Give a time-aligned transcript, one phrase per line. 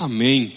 [0.00, 0.52] Amém.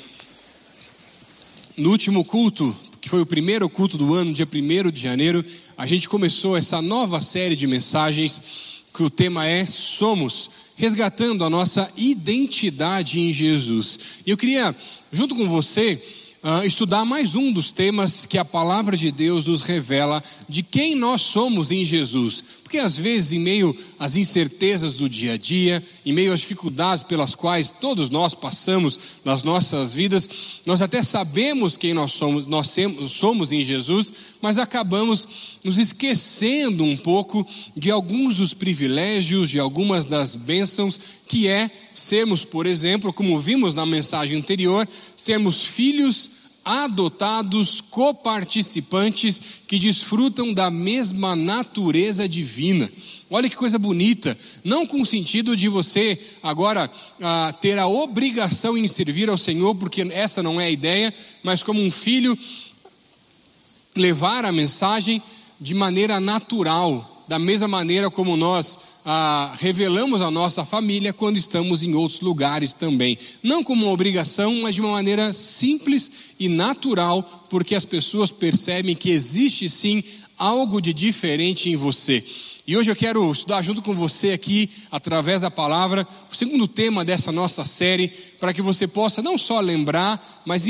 [1.75, 5.43] No último culto, que foi o primeiro culto do ano, dia 1 de janeiro,
[5.75, 11.49] a gente começou essa nova série de mensagens que o tema é Somos, resgatando a
[11.49, 14.21] nossa identidade em Jesus.
[14.27, 14.75] E eu queria,
[15.11, 15.99] junto com você,
[16.43, 20.95] uh, estudar mais um dos temas que a palavra de Deus nos revela de quem
[20.95, 22.43] nós somos em Jesus.
[22.63, 27.03] Porque às vezes, em meio às incertezas do dia a dia, em meio às dificuldades
[27.03, 32.73] pelas quais todos nós passamos nas nossas vidas, nós até sabemos quem nós somos, nós
[33.09, 40.05] somos em Jesus, mas acabamos nos esquecendo um pouco de alguns dos privilégios, de algumas
[40.05, 40.99] das bênçãos
[41.31, 44.85] que é sermos, por exemplo, como vimos na mensagem anterior,
[45.15, 46.29] sermos filhos
[46.65, 52.91] adotados coparticipantes que desfrutam da mesma natureza divina.
[53.29, 58.77] Olha que coisa bonita, não com o sentido de você agora ah, ter a obrigação
[58.77, 62.37] em servir ao Senhor, porque essa não é a ideia, mas como um filho
[63.95, 65.23] levar a mensagem
[65.61, 71.81] de maneira natural, da mesma maneira como nós ah, revelamos a nossa família quando estamos
[71.81, 73.17] em outros lugares também.
[73.41, 78.97] Não como uma obrigação, mas de uma maneira simples e natural, porque as pessoas percebem
[78.97, 80.03] que existe sim
[80.37, 82.21] algo de diferente em você.
[82.67, 87.05] E hoje eu quero estudar junto com você aqui, através da palavra, o segundo tema
[87.05, 88.09] dessa nossa série,
[88.41, 90.67] para que você possa não só lembrar, mas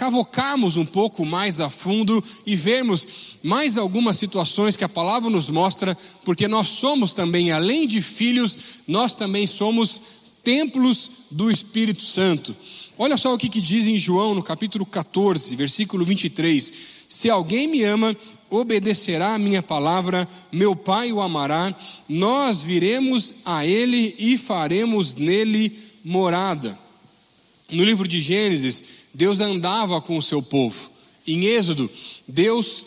[0.00, 5.50] cavocarmos um pouco mais a fundo e vermos mais algumas situações que a palavra nos
[5.50, 8.56] mostra, porque nós somos também, além de filhos,
[8.88, 10.00] nós também somos
[10.42, 12.56] templos do Espírito Santo.
[12.96, 16.72] Olha só o que, que diz em João no capítulo 14, versículo 23:
[17.06, 18.16] Se alguém me ama,
[18.48, 21.76] obedecerá a minha palavra, meu Pai o amará,
[22.08, 26.89] nós viremos a ele e faremos nele morada.
[27.72, 28.82] No livro de Gênesis,
[29.14, 30.90] Deus andava com o seu povo.
[31.26, 31.90] Em Êxodo,
[32.26, 32.84] Deus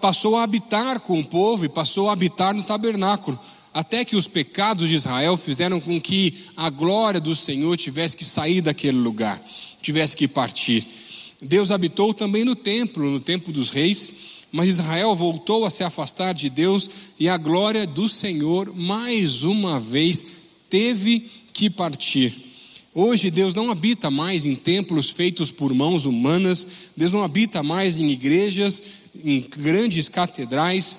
[0.00, 3.38] passou a habitar com o povo e passou a habitar no tabernáculo,
[3.74, 8.24] até que os pecados de Israel fizeram com que a glória do Senhor tivesse que
[8.24, 9.42] sair daquele lugar,
[9.80, 10.86] tivesse que partir.
[11.40, 14.12] Deus habitou também no templo, no templo dos reis,
[14.52, 19.80] mas Israel voltou a se afastar de Deus e a glória do Senhor mais uma
[19.80, 20.24] vez
[20.68, 22.41] teve que partir.
[22.94, 27.98] Hoje Deus não habita mais em templos feitos por mãos humanas, Deus não habita mais
[27.98, 28.82] em igrejas,
[29.24, 30.98] em grandes catedrais,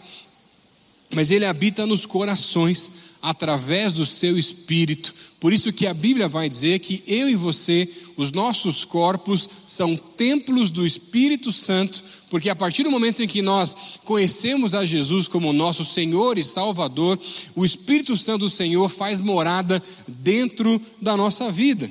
[1.13, 5.15] mas Ele habita nos corações através do seu espírito.
[5.39, 9.95] Por isso que a Bíblia vai dizer que eu e você, os nossos corpos são
[9.95, 15.29] templos do Espírito Santo, porque a partir do momento em que nós conhecemos a Jesus
[15.29, 17.17] como nosso Senhor e Salvador,
[17.55, 21.89] o Espírito Santo do Senhor faz morada dentro da nossa vida.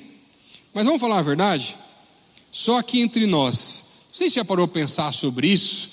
[0.75, 1.75] Mas vamos falar a verdade?
[2.51, 3.85] Só aqui entre nós.
[4.13, 5.89] Você já parou a pensar sobre isso?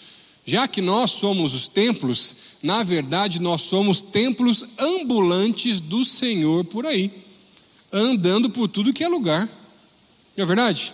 [0.46, 6.86] Já que nós somos os templos, na verdade nós somos templos ambulantes do Senhor por
[6.86, 7.12] aí,
[7.92, 9.47] andando por tudo que é lugar.
[10.36, 10.94] Não é verdade?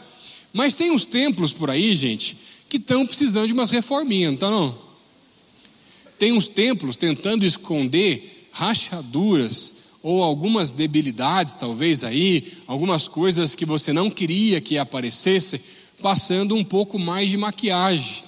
[0.53, 2.37] Mas tem uns templos por aí, gente,
[2.69, 4.85] que estão precisando de umas reforminhas, não estão não?
[6.17, 13.91] Tem uns templos tentando esconder rachaduras ou algumas debilidades, talvez aí, algumas coisas que você
[13.91, 15.59] não queria que aparecesse,
[16.01, 18.23] passando um pouco mais de maquiagem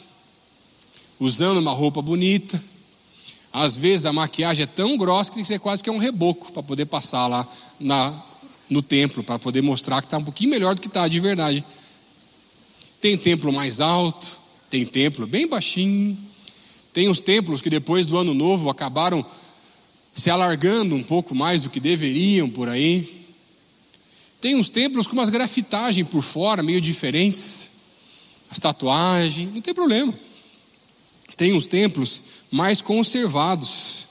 [1.19, 2.61] usando uma roupa bonita.
[3.57, 6.61] Às vezes a maquiagem é tão grossa que você quase que é um reboco para
[6.61, 7.47] poder passar lá
[7.79, 8.13] na,
[8.69, 11.65] no templo, para poder mostrar que está um pouquinho melhor do que está de verdade.
[13.01, 14.37] Tem templo mais alto,
[14.69, 16.15] tem templo bem baixinho.
[16.93, 19.25] Tem os templos que depois do ano novo acabaram
[20.13, 23.25] se alargando um pouco mais do que deveriam por aí.
[24.39, 27.71] Tem uns templos com umas grafitagens por fora, meio diferentes.
[28.51, 30.13] As tatuagens, não tem problema.
[31.35, 34.07] Tem os templos mais conservados,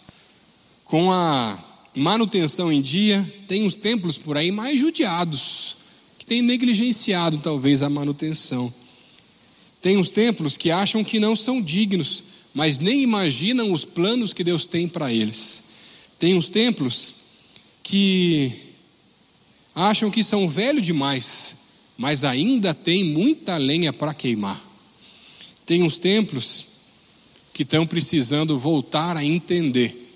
[0.85, 1.59] com a
[1.95, 5.77] manutenção em dia, tem os templos por aí mais judiados,
[6.19, 8.73] que têm negligenciado talvez a manutenção.
[9.81, 12.23] Tem os templos que acham que não são dignos,
[12.55, 15.65] mas nem imaginam os planos que Deus tem para eles.
[16.19, 17.15] Tem os templos
[17.83, 18.53] que
[19.75, 21.57] acham que são velhos demais,
[21.97, 24.61] mas ainda tem muita lenha para queimar.
[25.65, 26.76] Tem os templos
[27.57, 30.13] que estão precisando voltar a entender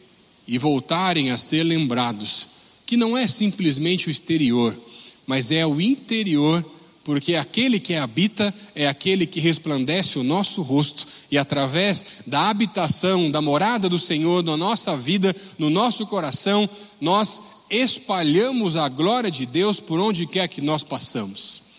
[0.46, 2.48] e voltarem a ser lembrados
[2.84, 4.78] que não é simplesmente o exterior,
[5.26, 6.62] mas é o interior,
[7.02, 13.30] porque aquele que habita é aquele que resplandece o nosso rosto, e através da habitação,
[13.30, 16.68] da morada do Senhor na nossa vida, no nosso coração,
[17.00, 17.40] nós
[17.70, 21.69] espalhamos a glória de Deus por onde quer que nós passamos.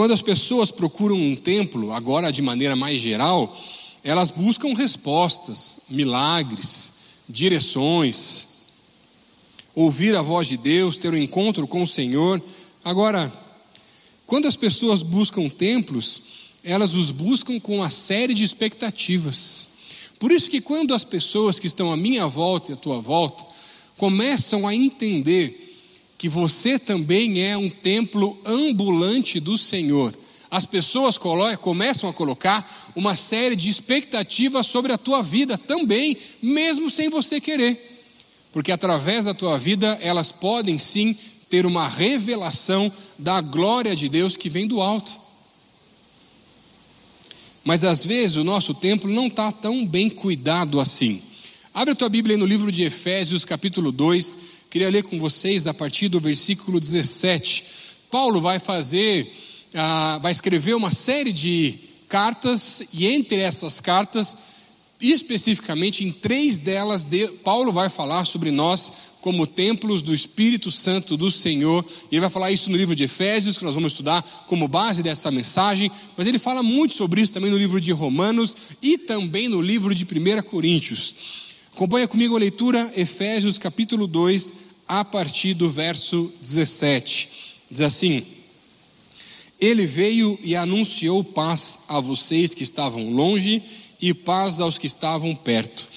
[0.00, 3.54] Quando as pessoas procuram um templo, agora de maneira mais geral,
[4.02, 6.92] elas buscam respostas, milagres,
[7.28, 8.46] direções,
[9.74, 12.42] ouvir a voz de Deus, ter um encontro com o Senhor.
[12.82, 13.30] Agora,
[14.24, 16.22] quando as pessoas buscam templos,
[16.64, 19.68] elas os buscam com uma série de expectativas.
[20.18, 23.44] Por isso que quando as pessoas que estão à minha volta e à tua volta
[23.98, 25.59] começam a entender
[26.20, 30.14] que você também é um templo ambulante do Senhor,
[30.50, 36.90] as pessoas começam a colocar uma série de expectativas sobre a tua vida também, mesmo
[36.90, 38.04] sem você querer.
[38.52, 41.16] Porque através da tua vida elas podem sim
[41.48, 45.18] ter uma revelação da glória de Deus que vem do alto.
[47.64, 51.22] Mas às vezes o nosso templo não está tão bem cuidado assim.
[51.72, 54.59] Abre a tua Bíblia no livro de Efésios, capítulo 2.
[54.70, 57.64] Queria ler com vocês a partir do versículo 17.
[58.08, 59.28] Paulo vai fazer,
[59.74, 61.76] ah, vai escrever uma série de
[62.08, 64.36] cartas, e entre essas cartas,
[65.00, 67.04] especificamente em três delas,
[67.42, 71.84] Paulo vai falar sobre nós como templos do Espírito Santo do Senhor.
[72.08, 75.02] E ele vai falar isso no livro de Efésios, que nós vamos estudar como base
[75.02, 79.48] dessa mensagem, mas ele fala muito sobre isso também no livro de Romanos e também
[79.48, 81.49] no livro de 1 Coríntios.
[81.74, 84.52] Acompanha comigo a leitura, Efésios capítulo 2,
[84.86, 87.28] a partir do verso 17.
[87.70, 88.22] Diz assim:
[89.58, 93.62] Ele veio e anunciou paz a vocês que estavam longe
[94.00, 95.88] e paz aos que estavam perto,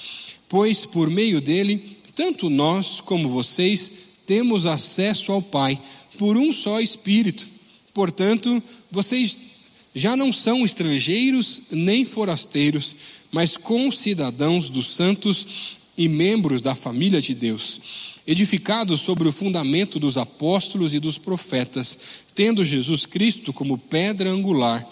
[0.47, 3.91] pois por meio dele, tanto nós como vocês
[4.25, 5.79] temos acesso ao Pai
[6.17, 7.47] por um só Espírito.
[7.93, 8.61] Portanto,
[8.91, 9.52] vocês
[9.95, 12.95] já não são estrangeiros nem forasteiros,
[13.31, 20.17] mas concidadãos dos santos e membros da família de Deus, edificados sobre o fundamento dos
[20.17, 21.97] apóstolos e dos profetas,
[22.33, 24.87] tendo Jesus Cristo como pedra angular,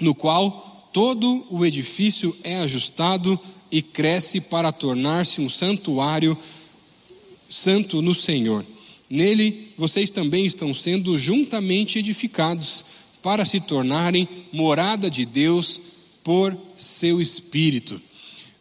[0.00, 3.38] no qual todo o edifício é ajustado
[3.70, 6.36] e cresce para tornar-se um santuário
[7.48, 8.64] santo no Senhor.
[9.10, 12.84] Nele vocês também estão sendo juntamente edificados
[13.28, 15.78] para se tornarem morada de Deus
[16.24, 18.00] por seu Espírito.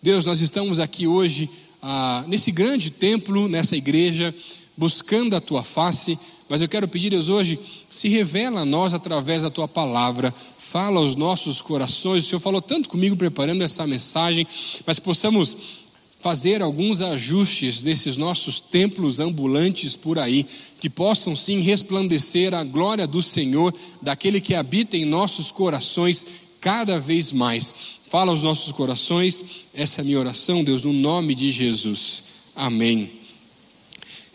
[0.04, 1.50] Deus, nós estamos aqui hoje,
[1.82, 4.36] ah, nesse grande templo, nessa igreja,
[4.76, 6.20] buscando a tua face,
[6.50, 7.58] mas eu quero pedir, Deus, hoje,
[7.90, 12.26] se revela a nós através da tua palavra, fala aos nossos corações.
[12.26, 14.46] O Senhor falou tanto comigo preparando essa mensagem,
[14.86, 15.86] mas possamos
[16.28, 20.46] fazer alguns ajustes desses nossos templos ambulantes por aí,
[20.78, 26.28] que possam sim resplandecer a glória do Senhor, daquele que habita em nossos corações
[26.60, 27.74] cada vez mais.
[28.10, 29.42] Fala aos nossos corações,
[29.74, 32.24] essa é a minha oração, Deus, no nome de Jesus.
[32.54, 33.10] Amém.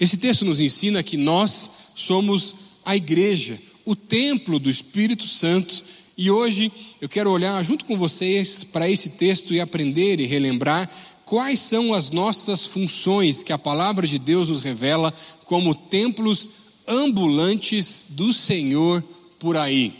[0.00, 2.54] Esse texto nos ensina que nós somos
[2.86, 5.84] a igreja, o templo do Espírito Santo
[6.16, 10.88] e hoje eu quero olhar junto com vocês para esse texto e aprender e relembrar
[11.32, 15.10] quais são as nossas funções que a palavra de Deus nos revela
[15.46, 16.50] como templos
[16.86, 19.02] ambulantes do Senhor
[19.38, 19.94] por aí.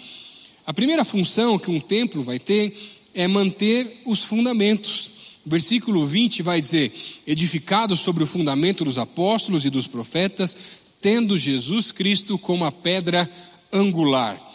[0.67, 2.77] A primeira função que um templo vai ter
[3.15, 5.11] é manter os fundamentos.
[5.47, 6.93] versículo 20 vai dizer:
[7.27, 10.55] edificado sobre o fundamento dos apóstolos e dos profetas,
[11.01, 13.27] tendo Jesus Cristo como a pedra
[13.73, 14.52] angular.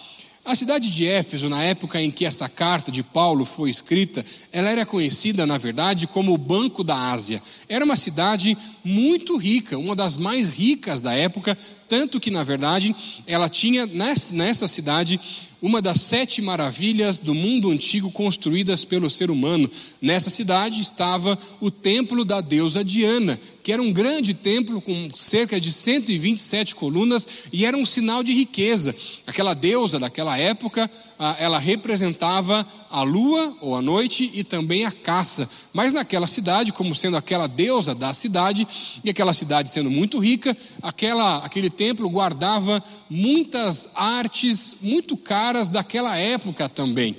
[0.47, 4.69] A cidade de Éfeso, na época em que essa carta de Paulo foi escrita, ela
[4.69, 7.43] era conhecida, na verdade, como o Banco da Ásia.
[7.67, 11.57] Era uma cidade muito rica, uma das mais ricas da época,
[11.89, 12.95] tanto que, na verdade,
[13.27, 13.85] ela tinha
[14.31, 15.19] nessa cidade
[15.61, 19.69] uma das sete maravilhas do mundo antigo construídas pelo ser humano.
[20.01, 23.37] Nessa cidade estava o templo da deusa Diana,
[23.67, 28.31] que era um grande templo com cerca de 127 colunas e era um sinal de
[28.33, 28.95] riqueza.
[29.27, 30.89] Aquela deusa daquela época,
[31.37, 35.49] ela representava a lua ou a noite e também a caça.
[35.73, 38.65] Mas naquela cidade, como sendo aquela deusa da cidade,
[39.03, 46.15] e aquela cidade sendo muito rica, aquela, aquele templo guardava muitas artes muito caras daquela
[46.15, 47.13] época também.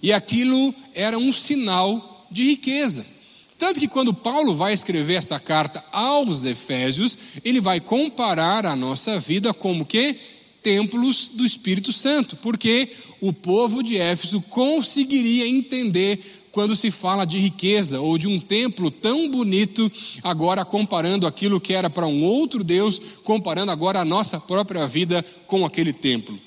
[0.00, 3.17] E aquilo era um sinal de riqueza.
[3.58, 9.18] Tanto que quando Paulo vai escrever essa carta aos Efésios, ele vai comparar a nossa
[9.18, 10.16] vida como que
[10.62, 12.88] templos do Espírito Santo, porque
[13.20, 16.20] o povo de Éfeso conseguiria entender
[16.52, 19.90] quando se fala de riqueza ou de um templo tão bonito,
[20.22, 25.24] agora comparando aquilo que era para um outro Deus, comparando agora a nossa própria vida
[25.46, 26.38] com aquele templo.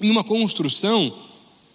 [0.00, 1.12] Em uma construção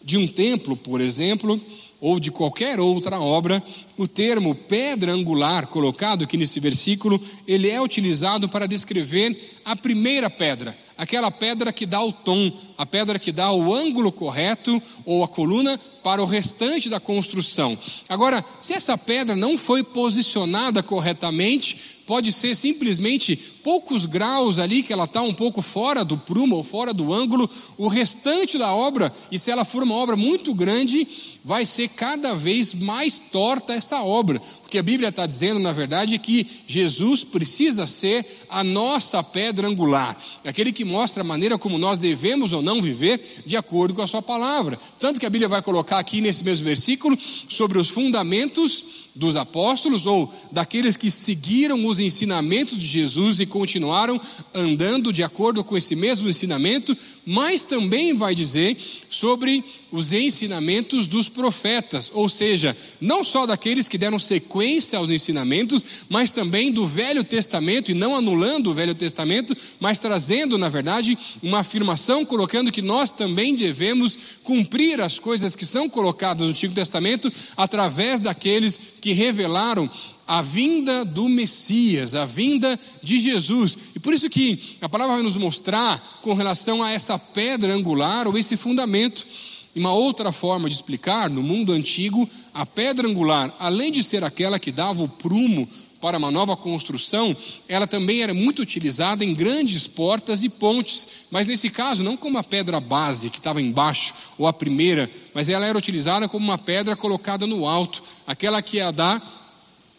[0.03, 1.59] de um templo, por exemplo,
[2.01, 3.63] ou de qualquer outra obra,
[3.97, 10.29] o termo pedra angular colocado aqui nesse versículo, ele é utilizado para descrever a primeira
[10.29, 15.23] pedra, aquela pedra que dá o tom, a pedra que dá o ângulo correto ou
[15.23, 17.77] a coluna para o restante da construção.
[18.09, 24.91] Agora, se essa pedra não foi posicionada corretamente, pode ser simplesmente poucos graus ali que
[24.91, 29.13] ela está um pouco fora do prumo ou fora do ângulo, o restante da obra,
[29.31, 31.07] e se ela for uma obra muito grande,
[31.43, 34.39] vai ser cada vez mais torta essa obra,
[34.73, 40.17] porque a Bíblia está dizendo, na verdade, que Jesus precisa ser a nossa pedra angular,
[40.43, 44.07] aquele que mostra a maneira como nós devemos ou não viver de acordo com a
[44.07, 44.79] Sua palavra.
[44.99, 47.15] Tanto que a Bíblia vai colocar aqui nesse mesmo versículo
[47.47, 54.19] sobre os fundamentos dos apóstolos ou daqueles que seguiram os ensinamentos de Jesus e continuaram
[54.55, 58.75] andando de acordo com esse mesmo ensinamento, mas também vai dizer
[59.09, 64.62] sobre os ensinamentos dos profetas, ou seja, não só daqueles que deram sequência
[64.95, 70.57] aos ensinamentos, mas também do Velho Testamento, e não anulando o Velho Testamento, mas trazendo,
[70.57, 76.43] na verdade, uma afirmação, colocando que nós também devemos cumprir as coisas que são colocadas
[76.43, 79.89] no Antigo Testamento através daqueles que revelaram
[80.27, 83.77] a vinda do Messias, a vinda de Jesus.
[83.95, 88.27] E por isso que a palavra vai nos mostrar com relação a essa pedra angular
[88.27, 89.25] ou esse fundamento.
[89.75, 94.23] E uma outra forma de explicar, no mundo antigo, a pedra angular, além de ser
[94.23, 95.67] aquela que dava o prumo
[95.99, 97.35] para uma nova construção,
[97.67, 102.37] ela também era muito utilizada em grandes portas e pontes, mas nesse caso não como
[102.37, 106.57] a pedra base que estava embaixo ou a primeira, mas ela era utilizada como uma
[106.57, 109.21] pedra colocada no alto, aquela que ia dar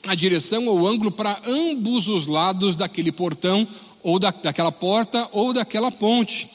[0.06, 3.66] a direção ou ângulo para ambos os lados daquele portão,
[4.02, 6.48] ou da, daquela porta, ou daquela ponte.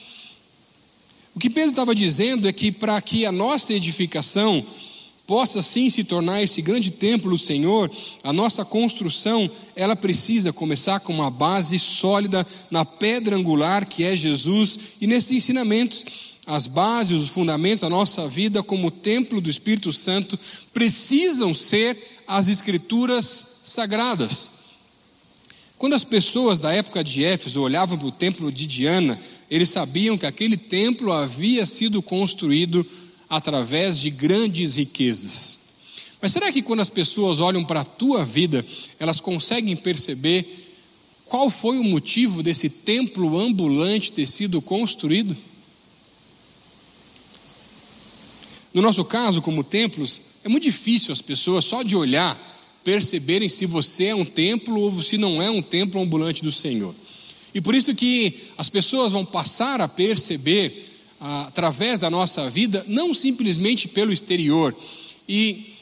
[1.40, 4.62] O que Pedro estava dizendo é que para que a nossa edificação
[5.26, 7.90] possa sim se tornar esse grande templo do Senhor,
[8.22, 14.18] a nossa construção, ela precisa começar com uma base sólida na pedra angular que é
[14.18, 16.04] Jesus e nesses ensinamentos.
[16.46, 20.38] As bases, os fundamentos da nossa vida como templo do Espírito Santo
[20.74, 24.59] precisam ser as escrituras sagradas.
[25.80, 29.18] Quando as pessoas da época de Éfeso olhavam para o templo de Diana,
[29.50, 32.86] eles sabiam que aquele templo havia sido construído
[33.30, 35.58] através de grandes riquezas.
[36.22, 38.64] Mas será que quando as pessoas olham para a tua vida,
[39.00, 40.68] elas conseguem perceber
[41.24, 45.34] qual foi o motivo desse templo ambulante ter sido construído?
[48.74, 52.38] No nosso caso, como templos, é muito difícil as pessoas, só de olhar,
[52.84, 56.94] perceberem se você é um templo ou se não é um templo ambulante do Senhor.
[57.54, 60.88] E por isso que as pessoas vão passar a perceber,
[61.20, 64.76] através da nossa vida, não simplesmente pelo exterior.
[65.28, 65.74] E,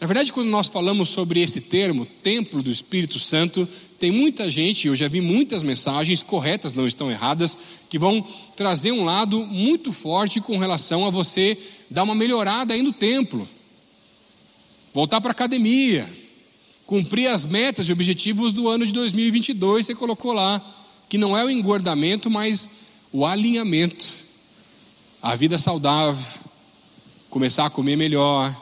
[0.00, 4.86] na verdade, quando nós falamos sobre esse termo, templo do Espírito Santo, tem muita gente,
[4.86, 7.58] eu já vi muitas mensagens corretas, não estão erradas,
[7.88, 8.24] que vão
[8.56, 11.58] trazer um lado muito forte com relação a você
[11.90, 13.48] dar uma melhorada aí no templo
[14.96, 16.08] voltar para a academia,
[16.86, 20.62] cumprir as metas e objetivos do ano de 2022, você colocou lá,
[21.08, 22.70] que não é o engordamento, mas
[23.12, 24.06] o alinhamento,
[25.20, 26.24] a vida saudável,
[27.28, 28.54] começar a comer melhor,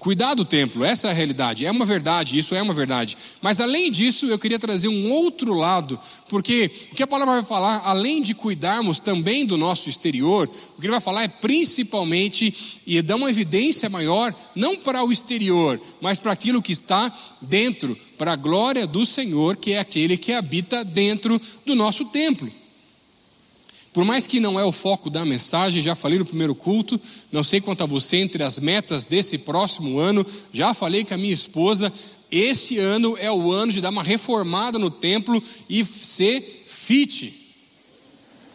[0.00, 3.18] Cuidar do templo, essa é a realidade, é uma verdade, isso é uma verdade.
[3.42, 7.44] Mas além disso, eu queria trazer um outro lado, porque o que a palavra vai
[7.44, 12.80] falar, além de cuidarmos também do nosso exterior, o que ele vai falar é principalmente
[12.86, 17.94] e dar uma evidência maior, não para o exterior, mas para aquilo que está dentro,
[18.16, 22.50] para a glória do Senhor, que é aquele que habita dentro do nosso templo.
[23.92, 27.00] Por mais que não é o foco da mensagem, já falei no primeiro culto,
[27.32, 31.18] não sei quanto a você, entre as metas desse próximo ano, já falei com a
[31.18, 31.92] minha esposa,
[32.30, 37.34] esse ano é o ano de dar uma reformada no templo e ser fit.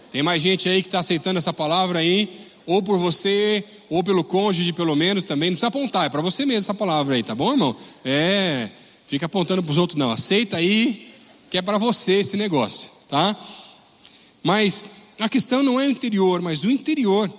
[0.09, 2.29] Tem mais gente aí que está aceitando essa palavra aí,
[2.65, 5.49] ou por você, ou pelo cônjuge, pelo menos também.
[5.49, 7.75] Não precisa apontar, é para você mesmo essa palavra aí, tá bom, irmão?
[8.05, 8.69] É,
[9.05, 10.11] fica apontando para os outros, não.
[10.11, 11.13] Aceita aí,
[11.49, 13.35] que é para você esse negócio, tá?
[14.41, 17.31] Mas a questão não é o interior, mas o interior.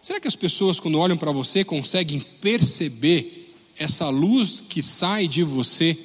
[0.00, 5.42] Será que as pessoas, quando olham para você, conseguem perceber essa luz que sai de
[5.42, 5.96] você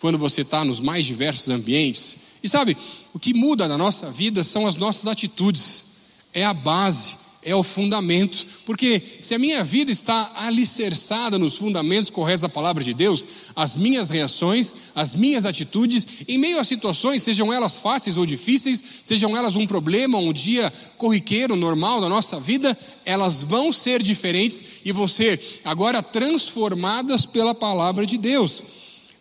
[0.00, 2.16] quando você está nos mais diversos ambientes?
[2.42, 2.76] E sabe,
[3.12, 5.84] o que muda na nossa vida são as nossas atitudes,
[6.32, 7.16] é a base,
[7.48, 8.46] é o fundamento.
[8.66, 13.26] Porque se a minha vida está alicerçada nos fundamentos corretos da palavra de Deus,
[13.56, 18.82] as minhas reações, as minhas atitudes, em meio a situações, sejam elas fáceis ou difíceis,
[19.02, 24.82] sejam elas um problema, um dia corriqueiro, normal da nossa vida, elas vão ser diferentes
[24.84, 28.62] e vão ser agora transformadas pela palavra de Deus.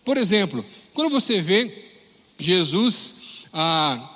[0.04, 1.72] Por exemplo, quando você vê
[2.38, 4.10] Jesus, ah,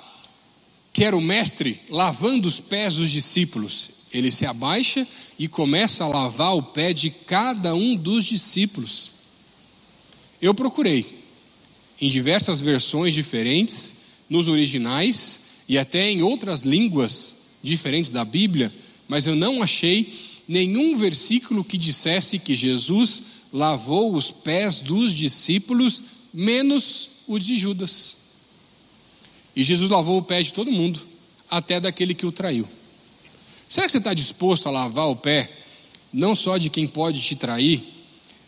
[0.92, 5.06] que era o mestre, lavando os pés dos discípulos, ele se abaixa
[5.38, 9.14] e começa a lavar o pé de cada um dos discípulos.
[10.40, 11.22] Eu procurei
[12.00, 13.96] em diversas versões diferentes,
[14.28, 18.72] nos originais e até em outras línguas diferentes da Bíblia,
[19.06, 20.12] mas eu não achei
[20.48, 26.02] nenhum versículo que dissesse que Jesus lavou os pés dos discípulos,
[26.32, 28.16] menos os de Judas.
[29.54, 31.00] E Jesus lavou o pé de todo mundo,
[31.50, 32.66] até daquele que o traiu.
[33.72, 35.50] Será que você está disposto a lavar o pé,
[36.12, 37.82] não só de quem pode te trair,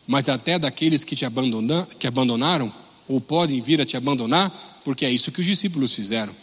[0.06, 2.70] mas até daqueles que te abandonam, que abandonaram,
[3.08, 4.52] ou podem vir a te abandonar,
[4.84, 6.36] porque é isso que os discípulos fizeram.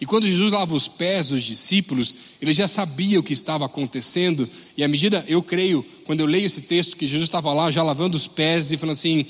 [0.00, 2.12] E quando Jesus lava os pés dos discípulos,
[2.42, 6.46] ele já sabia o que estava acontecendo, e à medida, eu creio, quando eu leio
[6.46, 9.24] esse texto, que Jesus estava lá já lavando os pés e falando assim: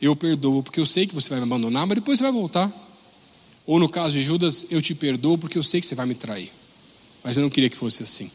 [0.00, 2.72] Eu perdoo, porque eu sei que você vai me abandonar, mas depois você vai voltar.
[3.66, 6.14] Ou no caso de Judas, eu te perdoo, porque eu sei que você vai me
[6.14, 6.57] trair
[7.28, 8.30] mas eu não queria que fosse assim.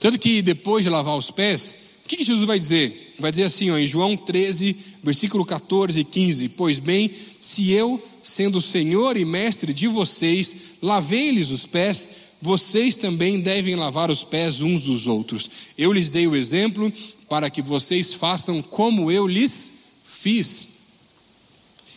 [0.00, 3.16] Tanto que depois de lavar os pés, o que, que Jesus vai dizer?
[3.18, 8.02] Vai dizer assim, ó, em João 13, versículo 14 e 15: Pois bem, se eu,
[8.22, 12.08] sendo Senhor e Mestre de vocês, lavei-lhes os pés,
[12.40, 15.50] vocês também devem lavar os pés uns dos outros.
[15.76, 16.90] Eu lhes dei o exemplo
[17.28, 19.70] para que vocês façam como eu lhes
[20.02, 20.66] fiz.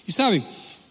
[0.06, 0.44] E sabem,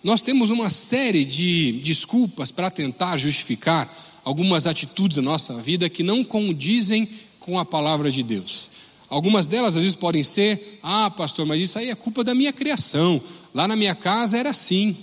[0.03, 3.87] nós temos uma série de desculpas para tentar justificar
[4.25, 7.09] algumas atitudes da nossa vida que não condizem
[7.41, 8.71] com a palavra de Deus.
[9.09, 12.53] Algumas delas às vezes podem ser: ah, pastor, mas isso aí é culpa da minha
[12.53, 13.21] criação.
[13.55, 14.97] Lá na minha casa era assim.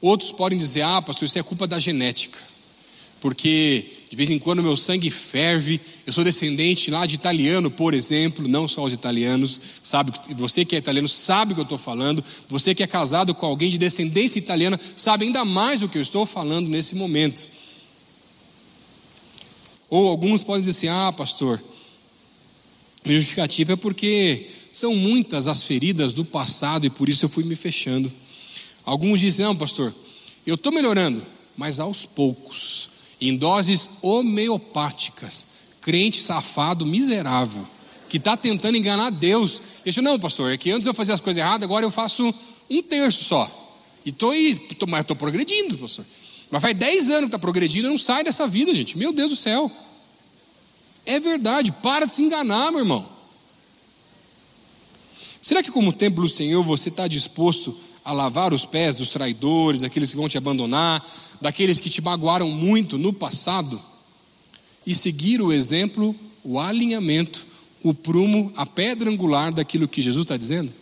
[0.00, 2.38] Outros podem dizer: ah, pastor, isso é culpa da genética.
[3.20, 5.80] Porque de vez em quando meu sangue ferve.
[6.04, 9.60] Eu sou descendente lá de italiano, por exemplo, não só os italianos.
[9.84, 12.22] Sabe, você que é italiano sabe o que eu estou falando.
[12.48, 16.02] Você que é casado com alguém de descendência italiana sabe ainda mais o que eu
[16.02, 17.48] estou falando nesse momento.
[19.88, 21.62] Ou alguns podem dizer assim: ah, pastor,
[23.04, 27.44] a justificativa é porque são muitas as feridas do passado e por isso eu fui
[27.44, 28.12] me fechando.
[28.84, 29.94] Alguns dizem: não, pastor,
[30.44, 31.24] eu estou melhorando,
[31.56, 32.89] mas aos poucos
[33.20, 35.46] em doses homeopáticas.
[35.80, 37.66] Crente safado, miserável,
[38.08, 39.60] que está tentando enganar Deus.
[39.84, 42.34] Ele disse, não, pastor, é que antes eu fazia as coisas erradas, agora eu faço
[42.68, 43.48] um terço só.
[44.04, 44.32] E estou
[44.78, 46.04] tô, mas estou progredindo, pastor.
[46.50, 48.98] Mas faz 10 anos que está progredindo, não sai dessa vida, gente.
[48.98, 49.70] Meu Deus do céu.
[51.06, 53.08] É verdade, para de se enganar, meu irmão.
[55.40, 59.82] Será que, como templo do Senhor, você está disposto a lavar os pés dos traidores,
[59.82, 61.04] daqueles que vão te abandonar,
[61.40, 63.80] daqueles que te magoaram muito no passado
[64.86, 67.46] e seguir o exemplo, o alinhamento,
[67.82, 70.72] o prumo, a pedra angular daquilo que Jesus está dizendo?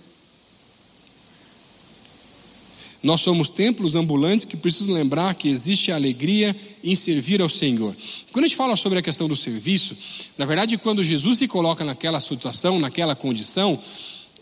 [3.01, 7.95] Nós somos templos ambulantes que precisam lembrar que existe alegria em servir ao Senhor.
[8.33, 9.97] Quando a gente fala sobre a questão do serviço,
[10.37, 13.81] na verdade, quando Jesus se coloca naquela situação, naquela condição,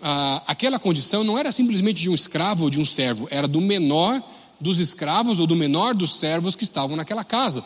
[0.03, 3.61] ah, aquela condição não era simplesmente de um escravo ou de um servo, era do
[3.61, 4.23] menor
[4.61, 7.65] dos escravos ou do menor dos servos que estavam naquela casa.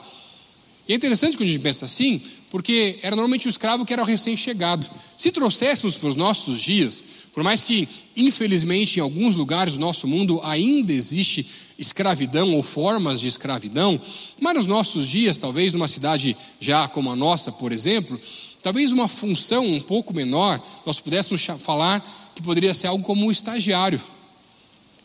[0.89, 4.03] E é interessante quando a gente pensa assim, porque era normalmente o escravo que era
[4.03, 4.91] o recém-chegado.
[5.17, 10.09] Se trouxéssemos para os nossos dias, por mais que, infelizmente, em alguns lugares do nosso
[10.09, 11.47] mundo ainda existe
[11.79, 14.01] escravidão ou formas de escravidão,
[14.41, 18.21] mas nos nossos dias, talvez numa cidade já como a nossa, por exemplo,
[18.63, 23.31] talvez uma função um pouco menor, nós pudéssemos falar que poderia ser algo como um
[23.31, 24.01] estagiário,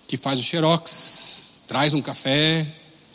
[0.08, 2.66] que faz o xerox, traz um café,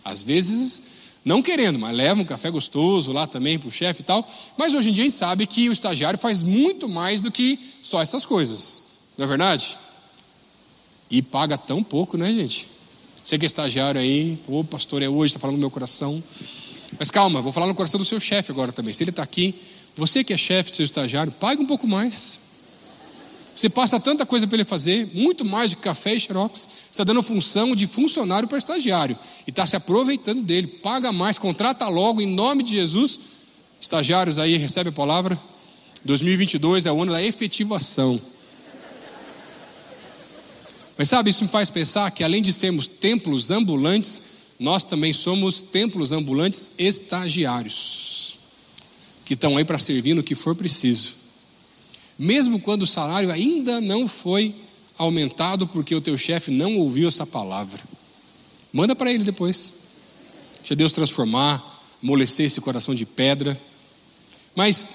[0.05, 0.83] às vezes
[1.25, 4.29] não querendo, mas leva um café gostoso lá também para o chefe e tal.
[4.57, 7.59] Mas hoje em dia a gente sabe que o estagiário faz muito mais do que
[7.83, 8.83] só essas coisas,
[9.17, 9.77] não é verdade?
[11.11, 12.69] E paga tão pouco, né, gente?
[13.23, 16.23] Você que é estagiário aí, pô, pastor, é hoje, está falando no meu coração.
[16.99, 18.95] Mas calma, vou falar no coração do seu chefe agora também.
[18.95, 19.55] Se ele está aqui,
[20.01, 22.41] você que é chefe do seu estagiário, pague um pouco mais.
[23.55, 26.61] Você passa tanta coisa para ele fazer, muito mais de café e xerox.
[26.61, 29.19] Você está dando função de funcionário para estagiário.
[29.47, 30.67] E está se aproveitando dele.
[30.67, 33.21] Paga mais, contrata logo, em nome de Jesus.
[33.79, 35.39] Estagiários aí, recebe a palavra.
[36.03, 38.19] 2022 é o ano da efetivação.
[40.97, 44.23] Mas sabe, isso me faz pensar que além de sermos templos ambulantes,
[44.59, 48.10] nós também somos templos ambulantes estagiários,
[49.31, 51.15] que estão aí para servir no que for preciso.
[52.19, 54.53] Mesmo quando o salário ainda não foi
[54.99, 57.79] aumentado porque o teu chefe não ouviu essa palavra.
[58.73, 59.73] Manda para ele depois.
[60.59, 61.65] Deixa Deus transformar,
[62.03, 63.57] amolecer esse coração de pedra.
[64.57, 64.91] Mas,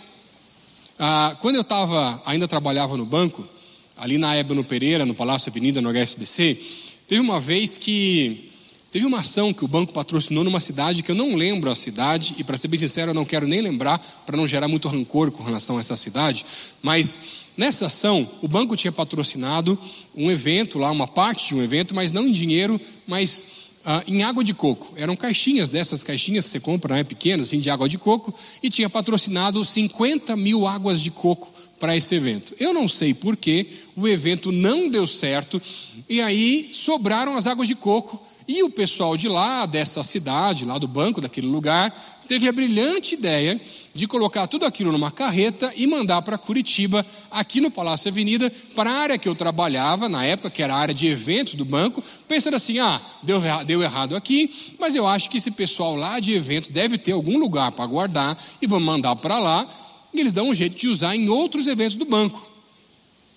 [1.00, 3.48] ah, quando eu estava, ainda trabalhava no banco,
[3.96, 6.60] ali na Ébano Pereira, no Palácio Avenida, no HSBC,
[7.08, 8.52] teve uma vez que
[8.96, 12.34] Teve uma ação que o banco patrocinou numa cidade que eu não lembro a cidade,
[12.38, 15.32] e para ser bem sincero, eu não quero nem lembrar, para não gerar muito rancor
[15.32, 16.46] com relação a essa cidade,
[16.82, 17.18] mas
[17.58, 19.78] nessa ação, o banco tinha patrocinado
[20.16, 23.46] um evento lá, uma parte de um evento, mas não em dinheiro, mas
[23.84, 24.94] ah, em água de coco.
[24.96, 28.70] Eram caixinhas dessas caixinhas que você compra, né, pequenas, assim, de água de coco, e
[28.70, 32.56] tinha patrocinado 50 mil águas de coco para esse evento.
[32.58, 35.62] Eu não sei porquê, o evento não deu certo,
[36.08, 40.78] e aí sobraram as águas de coco e o pessoal de lá, dessa cidade, lá
[40.78, 41.92] do banco, daquele lugar,
[42.28, 43.60] teve a brilhante ideia
[43.94, 48.92] de colocar tudo aquilo numa carreta e mandar para Curitiba, aqui no Palácio Avenida, para
[48.92, 52.04] a área que eu trabalhava, na época, que era a área de eventos do banco,
[52.28, 56.34] pensando assim: ah, deu, deu errado aqui, mas eu acho que esse pessoal lá de
[56.34, 59.68] eventos deve ter algum lugar para guardar e vamos mandar para lá,
[60.14, 62.52] e eles dão um jeito de usar em outros eventos do banco.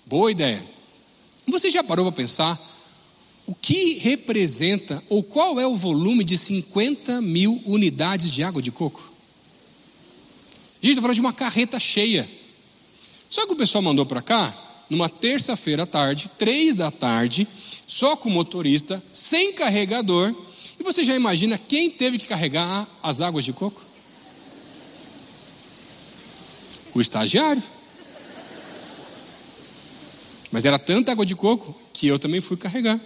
[0.05, 0.63] Boa ideia.
[1.47, 2.59] Você já parou para pensar
[3.49, 8.71] o que representa ou qual é o volume de 50 mil unidades de água de
[8.71, 9.11] coco?
[10.79, 12.29] Gente, estou falando de uma carreta cheia.
[13.27, 14.55] Só que o pessoal mandou para cá,
[14.87, 17.47] numa terça-feira à tarde, três da tarde,
[17.87, 20.31] só com motorista, sem carregador.
[20.79, 23.83] E você já imagina quem teve que carregar as águas de coco?
[26.93, 27.63] O estagiário.
[30.51, 32.99] Mas era tanta água de coco que eu também fui carregar.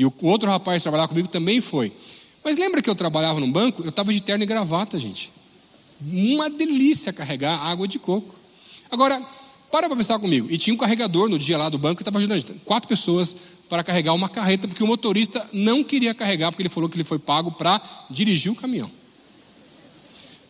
[0.00, 1.92] E o outro rapaz que trabalhava comigo também foi.
[2.42, 3.82] Mas lembra que eu trabalhava num banco?
[3.82, 5.30] Eu estava de terno e gravata, gente.
[6.10, 8.34] Uma delícia carregar água de coco.
[8.90, 9.22] Agora,
[9.70, 10.50] para para pensar comigo.
[10.50, 13.36] E tinha um carregador no dia lá do banco que estava ajudando quatro pessoas
[13.68, 17.04] para carregar uma carreta, porque o motorista não queria carregar, porque ele falou que ele
[17.04, 18.90] foi pago para dirigir o caminhão.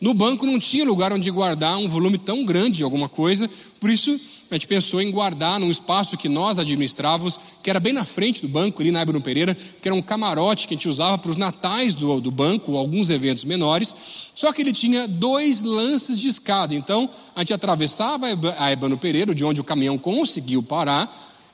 [0.00, 3.90] No banco não tinha lugar onde guardar um volume tão grande de alguma coisa, por
[3.90, 4.16] isso
[4.50, 8.42] a gente pensou em guardar num espaço que nós administrávamos, que era bem na frente
[8.42, 11.30] do banco, ali na Ibno Pereira, que era um camarote que a gente usava para
[11.30, 13.94] os natais do, do banco, alguns eventos menores,
[14.34, 18.26] só que ele tinha dois lances de escada, então a gente atravessava
[18.58, 21.08] a Ibno Pereira, de onde o caminhão conseguiu parar,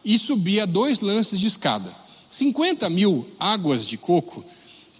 [0.04, 1.90] e subia dois lances de escada.
[2.30, 4.44] 50 mil águas de coco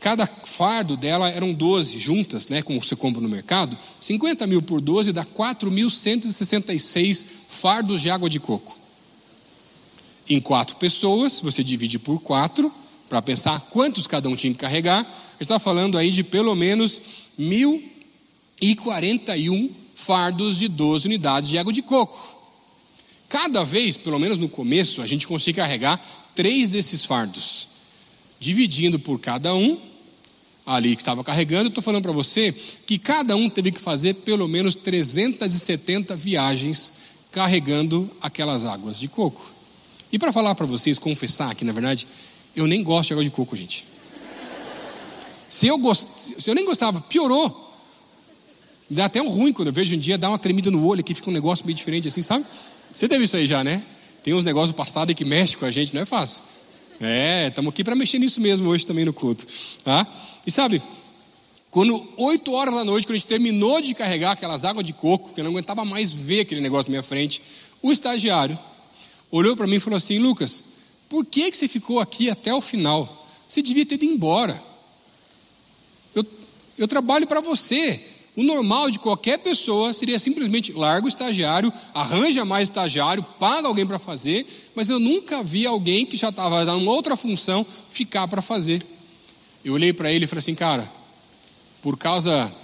[0.07, 3.77] Cada fardo dela eram 12 juntas, né, como você compra no mercado.
[4.01, 8.79] 50 mil por 12 dá 4.166 fardos de água de coco.
[10.29, 12.73] Em quatro pessoas, você divide por quatro,
[13.09, 15.05] para pensar quantos cada um tinha que carregar,
[15.41, 17.03] está falando aí de pelo menos
[17.37, 22.37] 1.041 fardos de 12 unidades de água de coco.
[23.29, 26.01] Cada vez, pelo menos no começo, a gente conseguia carregar
[26.33, 27.71] três desses fardos,
[28.39, 29.96] dividindo por cada um,
[30.67, 32.53] ali que estava carregando, estou falando para você
[32.85, 36.93] que cada um teve que fazer pelo menos 370 viagens
[37.31, 39.53] carregando aquelas águas de coco.
[40.11, 42.07] E para falar para vocês, confessar que na verdade
[42.57, 43.87] eu nem gosto de água de coco, gente.
[45.49, 46.09] Se eu, gost...
[46.41, 47.65] Se eu nem gostava, piorou.
[48.91, 51.15] Dá até um ruim quando eu vejo um dia, dá uma tremida no olho aqui,
[51.15, 52.45] fica um negócio meio diferente assim, sabe?
[52.93, 53.83] Você teve isso aí já, né?
[54.23, 56.43] Tem uns negócios do passado que mexe com a gente, não é fácil.
[57.01, 59.47] É, estamos aqui para mexer nisso mesmo hoje também no culto.
[59.85, 60.07] Tá?
[60.47, 60.83] E sabe,
[61.71, 65.33] quando oito horas da noite, quando a gente terminou de carregar aquelas águas de coco,
[65.35, 67.43] que eu não aguentava mais ver aquele negócio na minha frente,
[67.83, 68.59] o estagiário
[69.31, 70.65] olhou para mim e falou assim: Lucas,
[71.09, 73.27] por que, que você ficou aqui até o final?
[73.47, 74.61] Você devia ter ido embora.
[76.15, 76.25] Eu,
[76.79, 78.03] eu trabalho para você.
[78.37, 83.87] O normal de qualquer pessoa seria simplesmente larga o estagiário, arranja mais estagiário, paga alguém
[83.87, 88.43] para fazer, mas eu nunca vi alguém que já estava dando outra função ficar para
[88.43, 88.85] fazer.
[89.65, 90.87] Eu olhei para ele e falei assim, cara,
[91.81, 92.55] por causa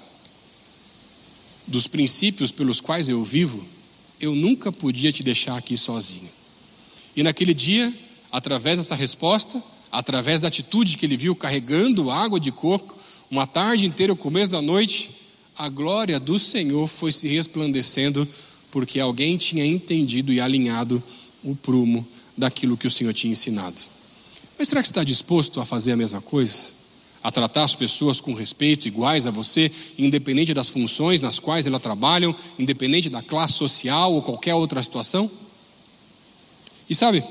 [1.66, 3.64] dos princípios pelos quais eu vivo,
[4.20, 6.28] eu nunca podia te deixar aqui sozinho.
[7.16, 7.90] E naquele dia,
[8.30, 12.94] através dessa resposta, através da atitude que ele viu carregando água de coco,
[13.30, 15.21] uma tarde inteira, o começo da noite,
[15.56, 18.26] a glória do Senhor foi se resplandecendo,
[18.70, 21.02] porque alguém tinha entendido e alinhado
[21.44, 23.80] o prumo daquilo que o Senhor tinha ensinado.
[24.58, 26.72] Mas será que você está disposto a fazer a mesma coisa?
[27.22, 31.82] A tratar as pessoas com respeito, iguais a você, independente das funções nas quais elas
[31.82, 35.30] trabalham, independente da classe social ou qualquer outra situação?
[36.88, 37.22] E sabe,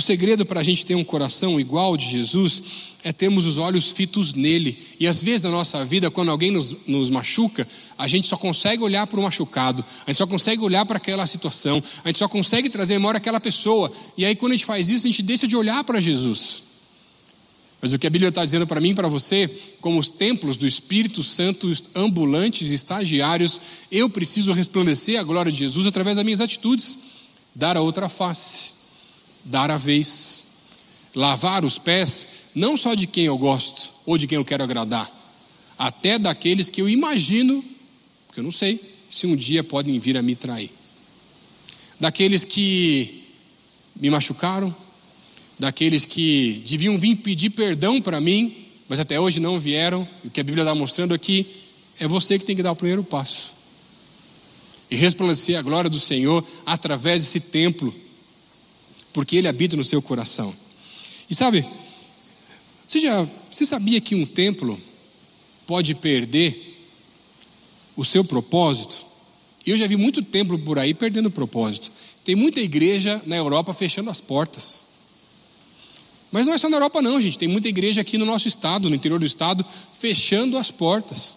[0.00, 3.90] O segredo para a gente ter um coração igual de Jesus é termos os olhos
[3.90, 4.78] fitos nele.
[4.98, 8.82] E às vezes na nossa vida, quando alguém nos, nos machuca, a gente só consegue
[8.82, 12.26] olhar para o machucado, a gente só consegue olhar para aquela situação, a gente só
[12.28, 13.92] consegue trazer memória aquela pessoa.
[14.16, 16.62] E aí, quando a gente faz isso, a gente deixa de olhar para Jesus.
[17.82, 20.56] Mas o que a Bíblia está dizendo para mim e para você, como os templos
[20.56, 23.60] do Espírito Santo ambulantes, estagiários,
[23.92, 26.96] eu preciso resplandecer a glória de Jesus através das minhas atitudes,
[27.54, 28.79] dar a outra face,
[29.50, 30.46] dar a vez,
[31.14, 35.10] lavar os pés, não só de quem eu gosto ou de quem eu quero agradar,
[35.78, 37.64] até daqueles que eu imagino,
[38.32, 40.70] que eu não sei, se um dia podem vir a me trair,
[41.98, 43.24] daqueles que
[43.96, 44.74] me machucaram,
[45.58, 50.08] daqueles que deviam vir pedir perdão para mim, mas até hoje não vieram.
[50.24, 51.46] O que a Bíblia está mostrando aqui
[51.98, 53.52] é você que tem que dar o primeiro passo.
[54.90, 57.94] E resplandecer a glória do Senhor através desse templo,
[59.12, 60.54] porque Ele habita no seu coração.
[61.28, 61.64] E sabe,
[62.86, 64.80] você já você sabia que um templo
[65.66, 66.88] pode perder
[67.96, 69.06] o seu propósito?
[69.66, 71.92] Eu já vi muito templo por aí perdendo o propósito.
[72.24, 74.84] Tem muita igreja na Europa fechando as portas.
[76.32, 77.38] Mas não é só na Europa, não, gente.
[77.38, 81.34] Tem muita igreja aqui no nosso estado, no interior do estado, fechando as portas.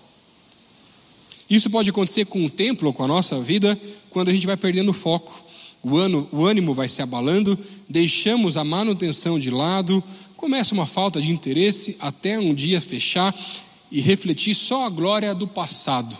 [1.50, 4.90] Isso pode acontecer com o templo com a nossa vida quando a gente vai perdendo
[4.90, 5.44] o foco.
[5.84, 10.02] O, ano, o ânimo vai se abalando, deixamos a manutenção de lado,
[10.38, 13.36] começa uma falta de interesse até um dia fechar
[13.91, 16.17] e refletir só a glória do passado.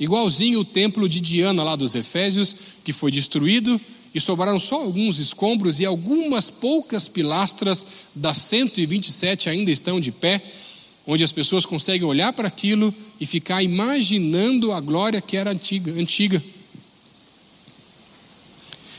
[0.00, 3.78] Igualzinho o templo de Diana lá dos Efésios, que foi destruído
[4.14, 10.42] e sobraram só alguns escombros e algumas poucas pilastras das 127 ainda estão de pé,
[11.06, 15.92] onde as pessoas conseguem olhar para aquilo e ficar imaginando a glória que era antiga.
[15.92, 16.42] antiga.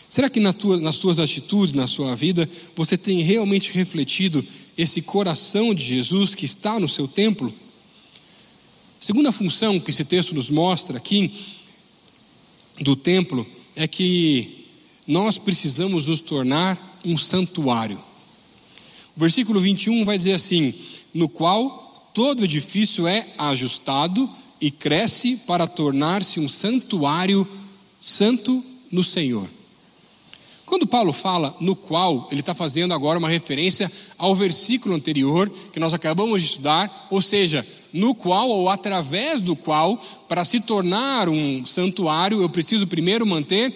[0.10, 4.44] Será que nas tuas, nas suas atitudes, na sua vida, você tem realmente refletido
[4.76, 7.54] esse coração de Jesus que está no seu templo?
[9.00, 11.32] Segunda função que esse texto nos mostra aqui
[12.82, 13.46] do templo
[13.76, 14.66] é que
[15.08, 17.98] nós precisamos nos tornar um santuário.
[19.16, 20.74] O versículo 21 vai dizer assim:
[21.14, 27.48] no qual todo edifício é ajustado e cresce para tornar-se um santuário
[28.02, 29.59] santo no Senhor.
[30.70, 35.80] Quando Paulo fala no qual, ele está fazendo agora uma referência ao versículo anterior que
[35.80, 41.28] nós acabamos de estudar, ou seja, no qual ou através do qual, para se tornar
[41.28, 43.76] um santuário, eu preciso primeiro manter,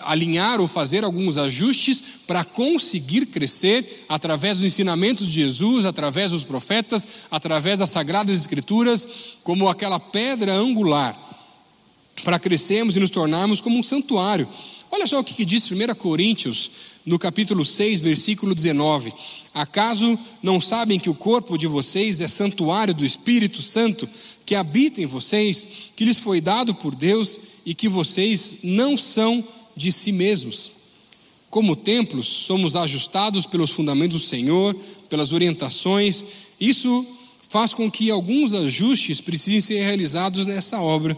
[0.00, 6.44] alinhar ou fazer alguns ajustes para conseguir crescer através dos ensinamentos de Jesus, através dos
[6.44, 11.14] profetas, através das sagradas escrituras, como aquela pedra angular,
[12.24, 14.48] para crescermos e nos tornarmos como um santuário.
[14.94, 16.70] Olha só o que diz 1 Coríntios,
[17.06, 19.10] no capítulo 6, versículo 19:
[19.54, 24.06] Acaso não sabem que o corpo de vocês é santuário do Espírito Santo
[24.44, 29.42] que habita em vocês, que lhes foi dado por Deus e que vocês não são
[29.74, 30.72] de si mesmos?
[31.48, 34.76] Como templos, somos ajustados pelos fundamentos do Senhor,
[35.08, 36.22] pelas orientações.
[36.60, 37.06] Isso
[37.48, 41.16] faz com que alguns ajustes precisem ser realizados nessa obra.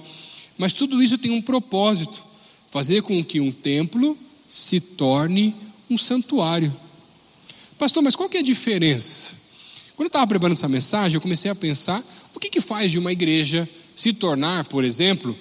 [0.56, 2.34] Mas tudo isso tem um propósito
[2.74, 5.54] fazer com que um templo se torne
[5.88, 6.74] um santuário.
[7.78, 9.32] Pastor, mas qual que é a diferença?
[9.94, 12.02] Quando eu estava preparando essa mensagem, eu comecei a pensar
[12.34, 15.38] o que, que faz de uma igreja se tornar, por exemplo,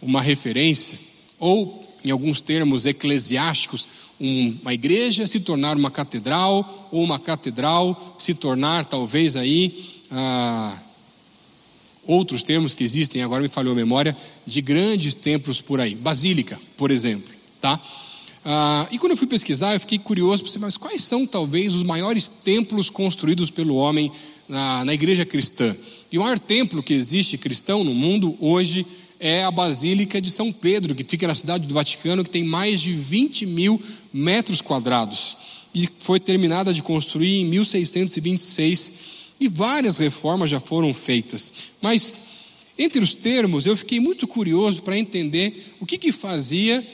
[0.00, 0.98] uma referência,
[1.38, 3.86] ou, em alguns termos eclesiásticos,
[4.18, 10.82] uma igreja se tornar uma catedral, ou uma catedral se tornar, talvez, aí, ah,
[12.06, 15.94] outros termos que existem, agora me falhou a memória, de grandes templos por aí.
[15.94, 17.32] Basílica, por exemplo.
[17.60, 17.80] Tá?
[18.44, 21.72] Ah, e quando eu fui pesquisar, eu fiquei curioso para saber, mas quais são talvez
[21.72, 24.12] os maiores templos construídos pelo homem
[24.46, 25.74] na, na igreja cristã?
[26.12, 28.84] E o maior templo que existe cristão no mundo hoje
[29.18, 32.80] é a Basílica de São Pedro, que fica na cidade do Vaticano, que tem mais
[32.82, 33.80] de 20 mil
[34.12, 35.36] metros quadrados.
[35.74, 41.52] E foi terminada de construir em 1626 e várias reformas já foram feitas.
[41.80, 42.14] Mas,
[42.78, 46.86] entre os termos, eu fiquei muito curioso para entender o que, que fazia,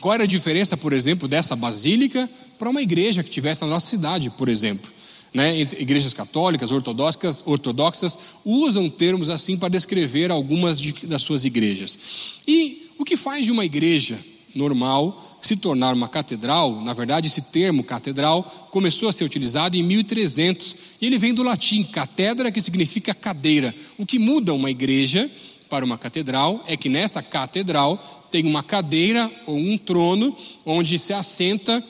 [0.00, 3.88] qual era a diferença, por exemplo, dessa basílica para uma igreja que tivesse na nossa
[3.88, 4.90] cidade, por exemplo.
[5.32, 5.60] Né?
[5.60, 12.38] Igrejas católicas, ortodoxas, ortodoxas usam termos assim para descrever algumas de, das suas igrejas.
[12.48, 14.18] E o que faz de uma igreja
[14.54, 19.82] normal se tornar uma catedral, na verdade, esse termo catedral começou a ser utilizado em
[19.82, 23.74] 1300 e ele vem do latim catedra, que significa cadeira.
[23.96, 25.30] O que muda uma igreja
[25.68, 27.96] para uma catedral é que nessa catedral
[28.30, 31.82] tem uma cadeira ou um trono onde se assenta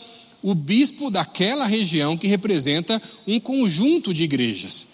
[0.43, 4.87] o bispo daquela região que representa um conjunto de igrejas.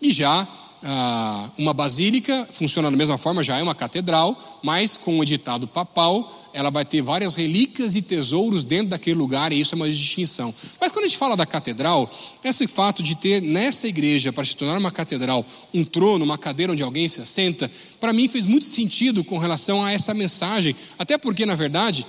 [0.00, 0.46] E já
[0.82, 5.66] ah, uma basílica funciona da mesma forma, já é uma catedral, mas com o editado
[5.66, 9.88] papal ela vai ter várias relíquias e tesouros dentro daquele lugar, e isso é uma
[9.90, 10.54] distinção.
[10.80, 12.10] Mas quando a gente fala da catedral,
[12.42, 16.72] esse fato de ter nessa igreja, para se tornar uma catedral, um trono, uma cadeira
[16.72, 20.74] onde alguém se assenta, para mim fez muito sentido com relação a essa mensagem.
[20.98, 22.06] Até porque, na verdade,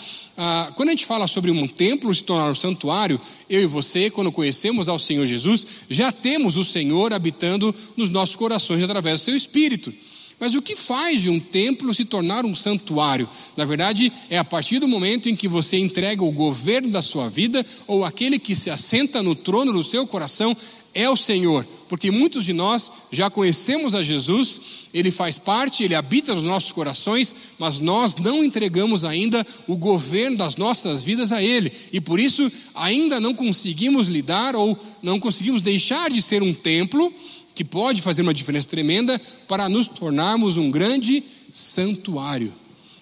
[0.76, 4.32] quando a gente fala sobre um templo se tornar um santuário, eu e você, quando
[4.32, 9.36] conhecemos ao Senhor Jesus, já temos o Senhor habitando nos nossos corações através do seu
[9.36, 9.94] Espírito.
[10.40, 13.28] Mas o que faz de um templo se tornar um santuário?
[13.56, 17.28] Na verdade, é a partir do momento em que você entrega o governo da sua
[17.28, 20.56] vida, ou aquele que se assenta no trono do seu coração,
[20.94, 21.66] é o Senhor.
[21.88, 26.72] Porque muitos de nós já conhecemos a Jesus, ele faz parte, ele habita nos nossos
[26.72, 31.72] corações, mas nós não entregamos ainda o governo das nossas vidas a ele.
[31.94, 37.14] E por isso ainda não conseguimos lidar ou não conseguimos deixar de ser um templo
[37.58, 42.54] que pode fazer uma diferença tremenda para nos tornarmos um grande santuário.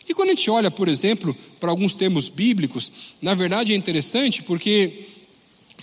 [0.08, 2.90] E quando a gente olha, por exemplo, para alguns termos bíblicos,
[3.22, 5.08] na verdade é interessante porque,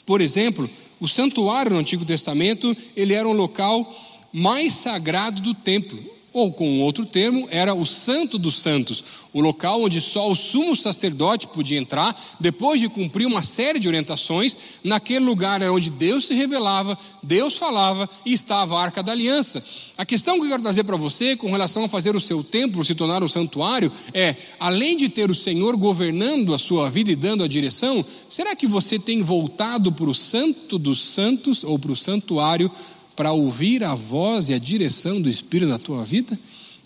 [0.06, 3.94] por exemplo, o santuário no Antigo Testamento, ele era um local
[4.32, 6.02] mais sagrado do templo
[6.32, 10.76] ou com outro termo, era o Santo dos Santos, o local onde só o sumo
[10.76, 14.56] sacerdote podia entrar, depois de cumprir uma série de orientações.
[14.82, 19.62] Naquele lugar era onde Deus se revelava, Deus falava e estava a arca da aliança.
[19.96, 22.84] A questão que eu quero trazer para você com relação a fazer o seu templo
[22.84, 27.16] se tornar um santuário é: além de ter o Senhor governando a sua vida e
[27.16, 31.92] dando a direção, será que você tem voltado para o Santo dos Santos ou para
[31.92, 32.70] o santuário?
[33.14, 36.38] Para ouvir a voz e a direção do Espírito na tua vida?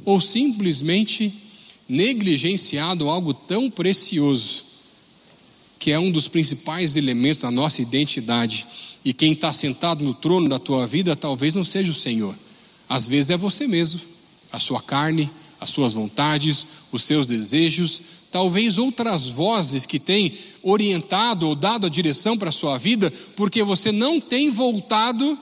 [0.05, 1.33] Ou simplesmente
[1.89, 4.65] negligenciado algo tão precioso,
[5.79, 8.67] que é um dos principais elementos da nossa identidade,
[9.05, 12.35] e quem está sentado no trono da tua vida talvez não seja o Senhor,
[12.89, 14.01] às vezes é você mesmo,
[14.53, 21.49] a sua carne, as suas vontades, os seus desejos, talvez outras vozes que têm orientado
[21.49, 25.39] ou dado a direção para a sua vida, porque você não tem voltado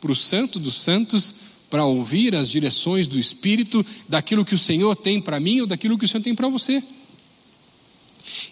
[0.00, 1.34] para o Santo dos Santos
[1.70, 5.96] para ouvir as direções do Espírito daquilo que o Senhor tem para mim ou daquilo
[5.96, 6.82] que o Senhor tem para você.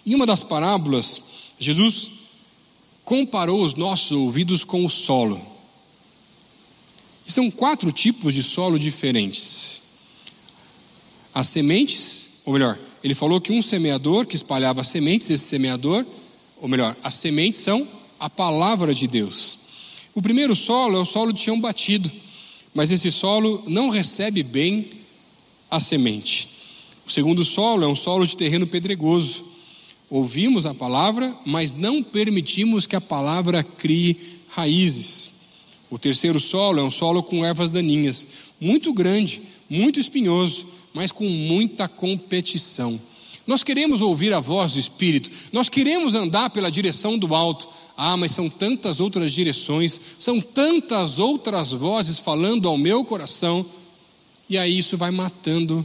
[0.05, 1.21] Em uma das parábolas,
[1.59, 2.11] Jesus
[3.03, 5.39] comparou os nossos ouvidos com o solo.
[7.27, 9.81] São quatro tipos de solo diferentes.
[11.33, 16.05] As sementes, ou melhor, ele falou que um semeador que espalhava sementes, esse semeador,
[16.57, 17.87] ou melhor, as sementes são
[18.19, 19.68] a palavra de Deus.
[20.19, 22.11] O primeiro solo é o solo de chão batido,
[22.73, 24.85] mas esse solo não recebe bem
[25.71, 26.49] a semente.
[27.07, 29.45] O segundo solo é um solo de terreno pedregoso.
[30.09, 34.17] Ouvimos a palavra, mas não permitimos que a palavra crie
[34.49, 35.31] raízes.
[35.89, 38.27] O terceiro solo é um solo com ervas daninhas,
[38.59, 42.99] muito grande, muito espinhoso, mas com muita competição.
[43.49, 47.67] Nós queremos ouvir a voz do Espírito, nós queremos andar pela direção do alto.
[47.97, 53.65] Ah, mas são tantas outras direções, são tantas outras vozes falando ao meu coração,
[54.47, 55.83] e aí isso vai matando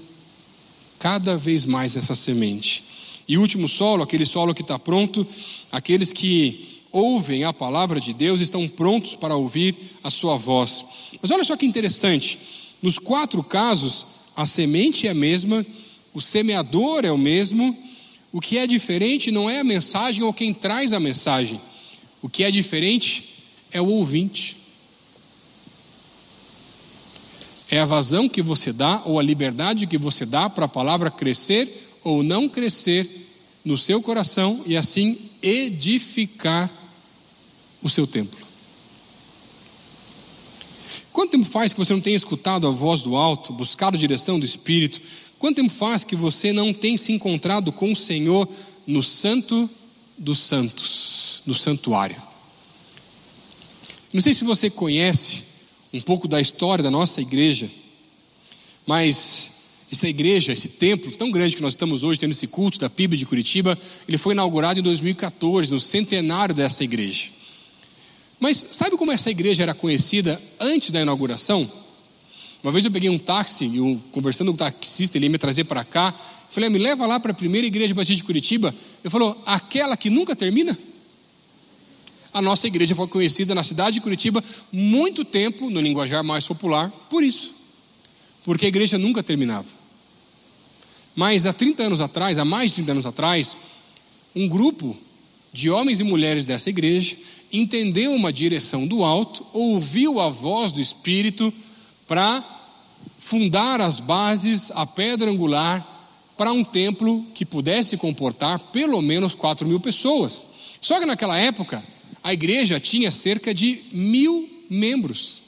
[0.99, 2.85] cada vez mais essa semente.
[3.27, 5.27] E último solo, aquele solo que está pronto,
[5.73, 10.85] aqueles que ouvem a palavra de Deus estão prontos para ouvir a sua voz.
[11.23, 12.39] Mas olha só que interessante,
[12.83, 15.65] nos quatro casos, a semente é a mesma
[16.15, 17.77] o semeador é o mesmo,
[18.33, 21.61] o que é diferente não é a mensagem ou quem traz a mensagem,
[22.23, 24.57] o que é diferente é o ouvinte.
[27.69, 31.11] É a vazão que você dá ou a liberdade que você dá para a palavra
[31.11, 33.09] crescer ou não crescer
[33.65, 36.71] no seu coração e assim edificar
[37.83, 38.45] o seu templo.
[41.13, 44.39] Quanto tempo faz que você não tem escutado a voz do alto, buscado a direção
[44.39, 45.01] do Espírito,
[45.45, 48.49] Quanto tempo faz que você não tem se encontrado com o Senhor
[48.87, 49.69] no Santo
[50.17, 52.17] dos Santos, no santuário?
[54.11, 55.43] Não sei se você conhece
[55.93, 57.71] um pouco da história da nossa igreja,
[58.87, 59.51] mas
[59.93, 63.15] essa igreja, esse templo tão grande que nós estamos hoje tendo esse culto da PIB
[63.19, 63.79] de Curitiba,
[64.09, 67.29] ele foi inaugurado em 2014, no centenário dessa igreja.
[68.41, 71.71] Mas sabe como essa igreja era conhecida antes da inauguração?
[72.65, 75.65] Uma vez eu peguei um táxi eu, conversando com o taxista, ele ia me trazer
[75.65, 76.15] para cá.
[76.49, 78.75] Falei, ah, me leva lá para a primeira igreja batista de Curitiba.
[79.05, 80.77] Ele falou, aquela que nunca termina?
[82.33, 86.91] A nossa igreja foi conhecida na cidade de Curitiba muito tempo, no linguajar mais popular,
[87.11, 87.53] por isso.
[88.47, 89.69] Porque a igreja nunca terminava.
[91.15, 93.55] Mas há 30 anos atrás, há mais de 30 anos atrás,
[94.35, 94.97] um grupo
[95.53, 97.15] de homens e mulheres dessa igreja
[97.53, 101.53] entendeu uma direção do alto, ouviu a voz do Espírito
[102.07, 102.43] para
[103.25, 105.83] fundar as bases, a pedra angular
[106.37, 110.47] para um templo que pudesse comportar pelo menos 4 mil pessoas.
[110.79, 111.83] Só que naquela época,
[112.23, 115.41] a igreja tinha cerca de mil membros.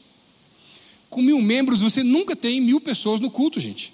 [1.10, 3.92] Com mil membros, você nunca tem mil pessoas no culto, gente.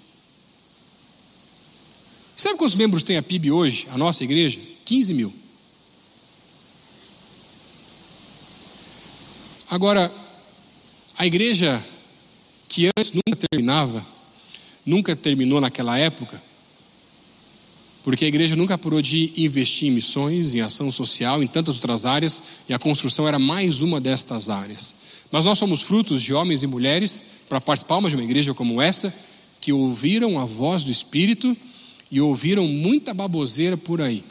[2.37, 4.61] Sabe quantos membros tem a PIB hoje, a nossa igreja?
[4.85, 5.33] 15 mil.
[9.69, 10.09] Agora,
[11.17, 11.83] a igreja
[12.73, 14.03] que antes nunca terminava,
[14.83, 16.41] nunca terminou naquela época,
[18.03, 22.03] porque a igreja nunca parou de investir em missões, em ação social, em tantas outras
[22.03, 24.95] áreas, e a construção era mais uma destas áreas.
[25.31, 29.13] Mas nós somos frutos de homens e mulheres, para participar de uma igreja como essa,
[29.61, 31.55] que ouviram a voz do Espírito
[32.09, 34.23] e ouviram muita baboseira por aí.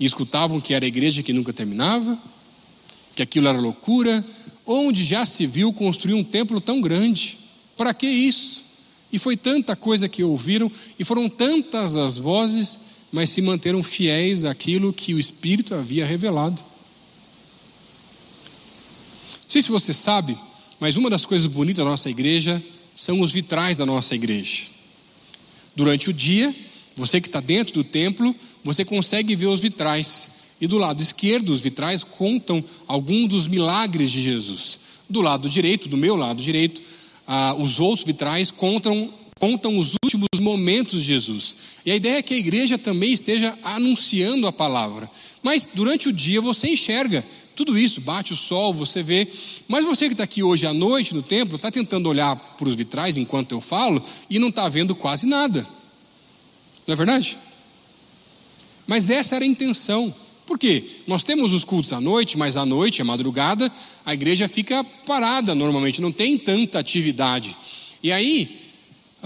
[0.00, 2.18] E escutavam que era a igreja que nunca terminava,
[3.14, 4.26] que aquilo era loucura,
[4.66, 7.45] onde já se viu construir um templo tão grande.
[7.76, 8.64] Para que isso?
[9.12, 12.78] E foi tanta coisa que ouviram, e foram tantas as vozes
[13.12, 16.62] mas se manteram fiéis àquilo que o Espírito havia revelado.
[19.42, 20.36] Não sei se você sabe,
[20.80, 22.62] mas uma das coisas bonitas da nossa igreja
[22.94, 24.64] são os vitrais da nossa igreja.
[25.74, 26.54] Durante o dia,
[26.96, 30.28] você que está dentro do templo, você consegue ver os vitrais.
[30.60, 34.78] E do lado esquerdo, os vitrais contam alguns dos milagres de Jesus.
[35.08, 36.82] Do lado direito, do meu lado direito,
[37.26, 41.56] ah, os outros vitrais contam contam os últimos momentos de Jesus.
[41.84, 45.10] E a ideia é que a igreja também esteja anunciando a palavra.
[45.42, 47.22] Mas durante o dia você enxerga
[47.54, 49.28] tudo isso, bate o sol, você vê.
[49.68, 52.74] Mas você que está aqui hoje à noite no templo, está tentando olhar para os
[52.74, 55.66] vitrais enquanto eu falo e não está vendo quase nada.
[56.86, 57.38] Não é verdade?
[58.86, 60.14] Mas essa era a intenção.
[60.46, 60.84] Por quê?
[61.06, 63.70] Nós temos os cultos à noite, mas à noite, à madrugada,
[64.04, 67.56] a igreja fica parada normalmente, não tem tanta atividade.
[68.02, 68.65] E aí,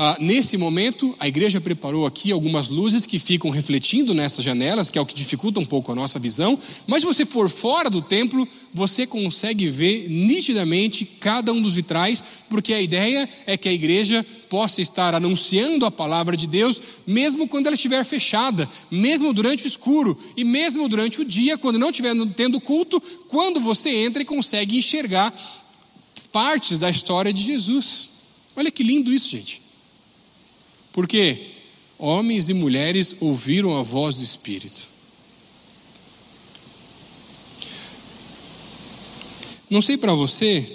[0.02, 4.98] ah, nesse momento, a igreja preparou aqui algumas luzes que ficam refletindo nessas janelas, que
[4.98, 6.58] é o que dificulta um pouco a nossa visão.
[6.86, 12.24] Mas se você for fora do templo, você consegue ver nitidamente cada um dos vitrais,
[12.48, 17.46] porque a ideia é que a igreja possa estar anunciando a palavra de Deus, mesmo
[17.46, 21.90] quando ela estiver fechada, mesmo durante o escuro e mesmo durante o dia, quando não
[21.90, 25.30] estiver tendo culto, quando você entra e consegue enxergar
[26.32, 28.08] partes da história de Jesus.
[28.56, 29.68] Olha que lindo isso, gente.
[30.92, 31.50] Porque
[31.98, 34.88] homens e mulheres ouviram a voz do Espírito.
[39.68, 40.66] Não sei para você,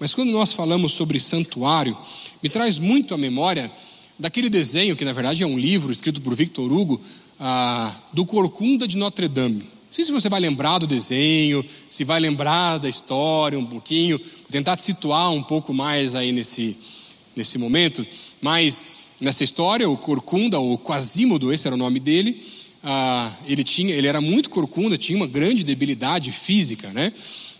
[0.00, 1.96] mas quando nós falamos sobre santuário,
[2.42, 3.70] me traz muito à memória
[4.18, 7.00] daquele desenho, que na verdade é um livro escrito por Victor Hugo,
[7.38, 9.58] ah, do Corcunda de Notre Dame.
[9.58, 14.18] Não sei se você vai lembrar do desenho, se vai lembrar da história um pouquinho,
[14.18, 16.76] vou tentar te situar um pouco mais aí nesse,
[17.34, 18.06] nesse momento,
[18.40, 18.84] mas
[19.20, 22.42] nessa história, o Corcunda, ou Quasímodo, esse era o nome dele,
[22.82, 27.12] ah, ele, tinha, ele era muito corcunda, tinha uma grande debilidade física, né?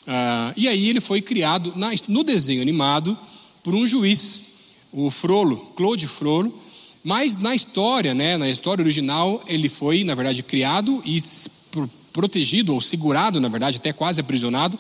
[0.06, 3.16] Ah, e aí ele foi criado na, no desenho animado
[3.62, 4.44] por um juiz,
[4.92, 6.58] o Frollo, Claude Frollo,
[7.04, 11.22] mas na história, né, na história original, ele foi, na verdade, criado e
[12.12, 14.78] protegido, ou segurado, na verdade, até quase aprisionado,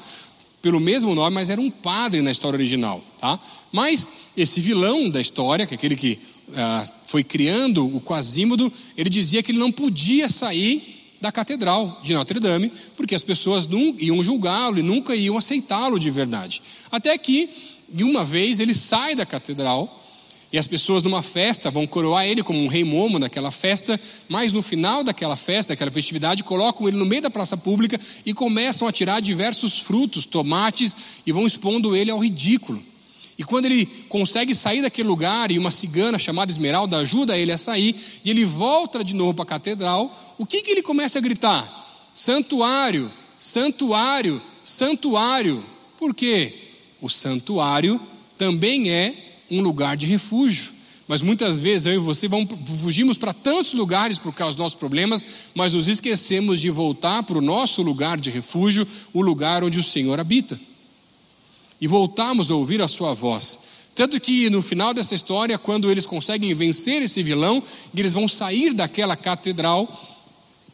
[0.60, 3.38] pelo mesmo nome, mas era um padre na história original, tá?
[3.72, 6.18] Mas esse vilão da história, que é aquele que
[6.56, 12.14] ah, foi criando o Quasímodo, ele dizia que ele não podia sair da catedral de
[12.14, 16.62] Notre Dame, porque as pessoas não iam julgá-lo e nunca iam aceitá-lo de verdade.
[16.90, 17.50] Até que,
[17.88, 19.98] de uma vez, ele sai da catedral
[20.52, 24.50] e as pessoas numa festa vão coroar ele como um rei momo naquela festa, mas
[24.50, 28.88] no final daquela festa, daquela festividade, colocam ele no meio da praça pública e começam
[28.88, 32.82] a tirar diversos frutos, tomates, e vão expondo ele ao ridículo.
[33.40, 37.56] E quando ele consegue sair daquele lugar e uma cigana chamada Esmeralda ajuda ele a
[37.56, 41.22] sair, e ele volta de novo para a catedral, o que, que ele começa a
[41.22, 42.10] gritar?
[42.12, 45.64] Santuário, santuário, santuário.
[45.96, 46.52] Por quê?
[47.00, 47.98] O santuário
[48.36, 49.14] também é
[49.50, 50.74] um lugar de refúgio.
[51.08, 52.46] Mas muitas vezes eu e você vamos,
[52.82, 55.24] fugimos para tantos lugares por causa dos nossos problemas,
[55.54, 59.82] mas nos esquecemos de voltar para o nosso lugar de refúgio, o lugar onde o
[59.82, 60.60] Senhor habita
[61.80, 63.58] e voltarmos a ouvir a sua voz.
[63.94, 67.62] Tanto que no final dessa história, quando eles conseguem vencer esse vilão,
[67.92, 69.88] e eles vão sair daquela catedral,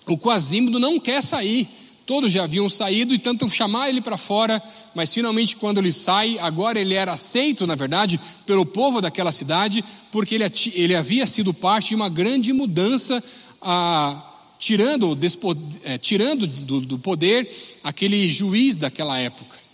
[0.06, 1.68] o Quasímodo não quer sair.
[2.04, 4.62] Todos já haviam saído e tentam chamar ele para fora,
[4.94, 9.84] mas finalmente, quando ele sai, agora ele era aceito, na verdade, pelo povo daquela cidade,
[10.12, 10.44] porque ele,
[10.74, 13.20] ele havia sido parte de uma grande mudança
[13.60, 14.22] ah,
[14.56, 17.50] tirando, despo, é, tirando do, do poder
[17.82, 19.65] aquele juiz daquela época.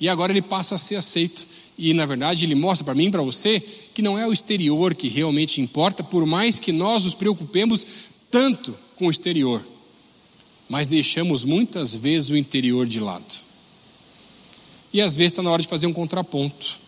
[0.00, 1.46] E agora ele passa a ser aceito.
[1.78, 4.94] E na verdade ele mostra para mim e para você que não é o exterior
[4.94, 7.86] que realmente importa, por mais que nós nos preocupemos
[8.30, 9.66] tanto com o exterior,
[10.68, 13.46] mas deixamos muitas vezes o interior de lado.
[14.92, 16.78] E às vezes está na hora de fazer um contraponto.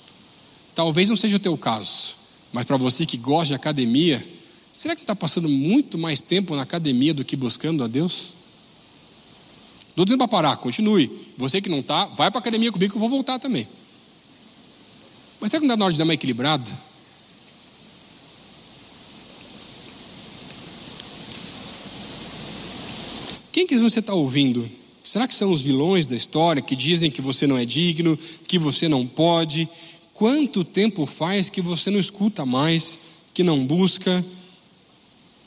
[0.75, 2.17] Talvez não seja o teu caso,
[2.53, 4.27] mas para você que gosta de academia,
[4.73, 8.33] será que está passando muito mais tempo na academia do que buscando a Deus?
[9.99, 11.11] Estou dizendo para parar, continue.
[11.37, 13.67] Você que não está, vai para a academia comigo que eu vou voltar também.
[15.41, 16.71] Mas será que não está na hora de dar uma equilibrada?
[23.51, 24.71] Quem que você está ouvindo?
[25.03, 28.57] Será que são os vilões da história que dizem que você não é digno, que
[28.57, 29.69] você não pode?
[30.15, 33.01] Quanto tempo faz que você não escuta mais,
[33.35, 34.25] que não busca?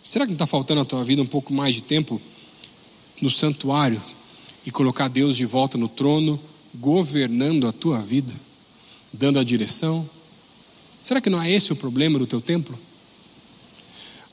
[0.04, 2.22] Será que não está faltando na tua vida um pouco mais de tempo
[3.22, 4.02] no santuário
[4.66, 6.40] e colocar Deus de volta no trono,
[6.76, 8.34] governando a tua vida?
[9.12, 10.08] dando a direção?
[11.04, 12.78] Será que não é esse o problema do teu templo?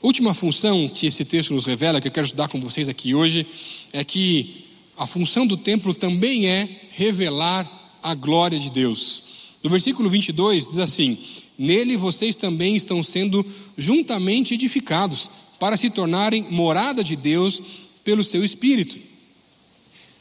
[0.01, 3.45] Última função que esse texto nos revela, que eu quero estudar com vocês aqui hoje,
[3.91, 4.65] é que
[4.97, 7.69] a função do templo também é revelar
[8.01, 9.23] a glória de Deus.
[9.61, 11.17] No versículo 22 diz assim:
[11.57, 13.45] Nele vocês também estão sendo
[13.77, 17.61] juntamente edificados, para se tornarem morada de Deus
[18.05, 18.97] pelo seu Espírito.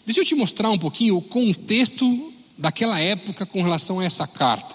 [0.08, 4.74] Deixa eu te mostrar um pouquinho o contexto daquela época com relação a essa carta.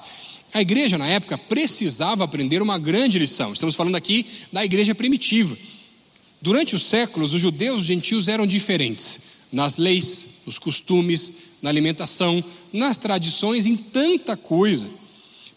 [0.53, 3.51] A igreja, na época, precisava aprender uma grande lição.
[3.51, 5.57] Estamos falando aqui da igreja primitiva.
[6.39, 11.31] Durante os séculos, os judeus e os gentios eram diferentes nas leis, nos costumes,
[11.63, 14.87] na alimentação, nas tradições, em tanta coisa.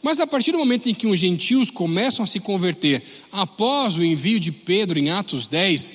[0.03, 4.05] Mas a partir do momento em que os gentios começam a se converter, após o
[4.05, 5.95] envio de Pedro em Atos 10,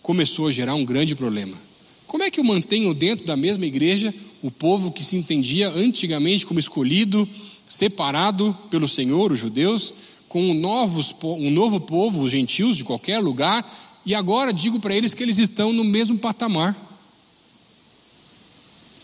[0.00, 1.69] começou a gerar um grande problema.
[2.10, 6.44] Como é que eu mantenho dentro da mesma igreja o povo que se entendia antigamente
[6.44, 7.26] como escolhido,
[7.68, 9.94] separado pelo Senhor, os judeus,
[10.28, 13.64] com um, novos, um novo povo, os gentios de qualquer lugar,
[14.04, 16.76] e agora digo para eles que eles estão no mesmo patamar.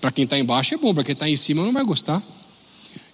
[0.01, 2.21] Para quem está embaixo é bom, para quem está em cima não vai gostar.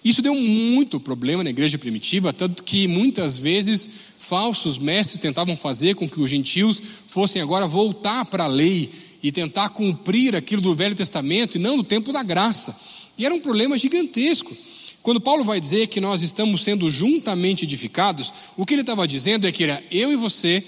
[0.03, 3.87] Isso deu muito problema na igreja primitiva, tanto que muitas vezes
[4.17, 9.31] falsos mestres tentavam fazer com que os gentios fossem agora voltar para a lei e
[9.31, 12.77] tentar cumprir aquilo do Velho Testamento e não do tempo da graça.
[13.17, 14.53] E era um problema gigantesco.
[15.01, 19.47] Quando Paulo vai dizer que nós estamos sendo juntamente edificados, o que ele estava dizendo
[19.47, 20.61] é que era eu e você,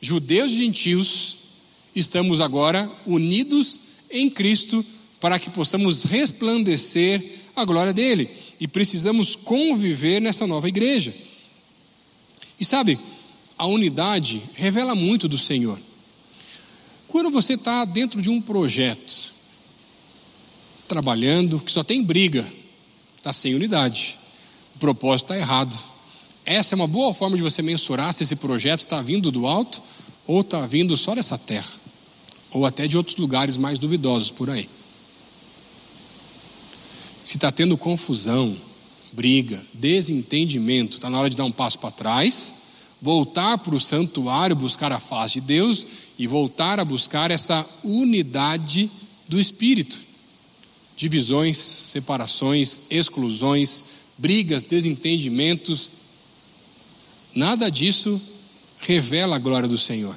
[0.00, 1.36] judeus e gentios,
[1.94, 3.78] estamos agora unidos
[4.10, 4.84] em Cristo
[5.20, 7.22] para que possamos resplandecer
[7.54, 8.28] a glória dele
[8.58, 11.14] e precisamos conviver nessa nova igreja.
[12.58, 12.98] E sabe,
[13.56, 15.78] a unidade revela muito do Senhor.
[17.12, 19.34] Quando você está dentro de um projeto,
[20.88, 22.50] trabalhando, que só tem briga,
[23.18, 24.18] está sem unidade,
[24.74, 25.78] o propósito está errado.
[26.46, 29.82] Essa é uma boa forma de você mensurar se esse projeto está vindo do alto
[30.26, 31.70] ou está vindo só dessa terra,
[32.50, 34.66] ou até de outros lugares mais duvidosos por aí.
[37.22, 38.56] Se está tendo confusão,
[39.12, 42.61] briga, desentendimento, está na hora de dar um passo para trás
[43.02, 45.84] voltar para o santuário, buscar a face de Deus
[46.16, 48.88] e voltar a buscar essa unidade
[49.28, 50.00] do Espírito.
[50.96, 53.84] Divisões, separações, exclusões,
[54.16, 55.90] brigas, desentendimentos,
[57.34, 58.20] nada disso
[58.78, 60.16] revela a glória do Senhor.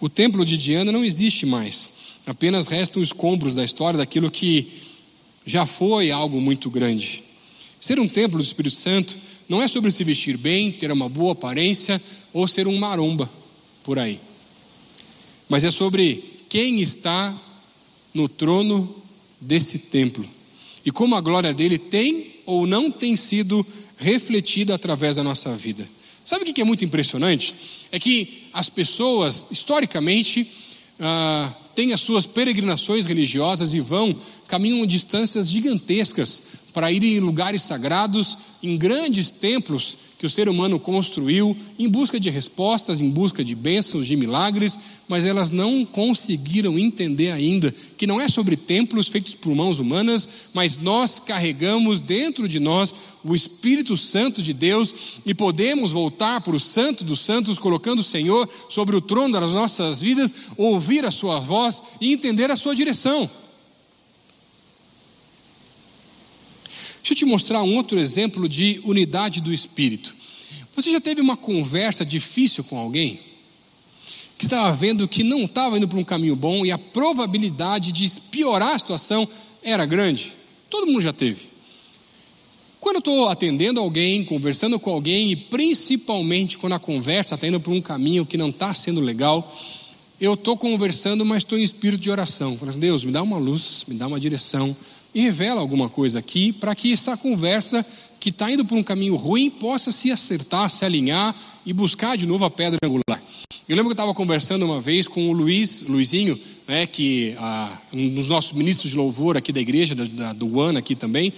[0.00, 1.92] O templo de Diana não existe mais,
[2.24, 4.70] apenas restam escombros da história daquilo que
[5.44, 7.24] já foi algo muito grande.
[7.80, 9.16] Ser um templo do Espírito Santo
[9.48, 12.00] não é sobre se vestir bem, ter uma boa aparência
[12.32, 13.30] ou ser um maromba
[13.82, 14.18] por aí.
[15.48, 17.34] Mas é sobre quem está
[18.14, 18.94] no trono
[19.40, 20.24] desse templo
[20.84, 23.64] e como a glória dele tem ou não tem sido
[23.96, 25.88] refletida através da nossa vida.
[26.24, 27.54] Sabe o que é muito impressionante?
[27.90, 30.46] É que as pessoas, historicamente,
[31.00, 34.14] ah, têm as suas peregrinações religiosas e vão,
[34.52, 36.42] caminham distâncias gigantescas
[36.74, 42.20] para ir em lugares sagrados, em grandes templos que o ser humano construiu, em busca
[42.20, 44.78] de respostas, em busca de bênçãos, de milagres,
[45.08, 50.28] mas elas não conseguiram entender ainda que não é sobre templos feitos por mãos humanas,
[50.52, 52.94] mas nós carregamos dentro de nós
[53.24, 58.04] o Espírito Santo de Deus e podemos voltar para o Santo dos Santos, colocando o
[58.04, 62.74] Senhor sobre o trono das nossas vidas, ouvir a Sua voz e entender a Sua
[62.74, 63.30] direção.
[67.02, 70.14] Deixa eu te mostrar um outro exemplo de unidade do espírito.
[70.74, 73.18] Você já teve uma conversa difícil com alguém?
[74.42, 78.10] que estava vendo que não estava indo para um caminho bom e a probabilidade de
[78.22, 79.28] piorar a situação
[79.62, 80.32] era grande.
[80.68, 81.42] Todo mundo já teve.
[82.80, 87.60] Quando eu estou atendendo alguém, conversando com alguém, e principalmente quando a conversa está indo
[87.60, 89.56] para um caminho que não está sendo legal,
[90.20, 92.56] eu estou conversando, mas estou em espírito de oração.
[92.56, 94.76] Falando, assim, Deus, me dá uma luz, me dá uma direção,
[95.14, 97.84] e revela alguma coisa aqui, para que essa conversa
[98.18, 101.34] que está indo por um caminho ruim possa se acertar, se alinhar
[101.66, 103.20] e buscar de novo a pedra angular.
[103.68, 106.38] Eu lembro que eu estava conversando uma vez com o Luiz, Luizinho,
[106.68, 110.58] né, que ah, um dos nossos ministros de louvor aqui da igreja, da, da, do
[110.58, 111.32] One aqui também,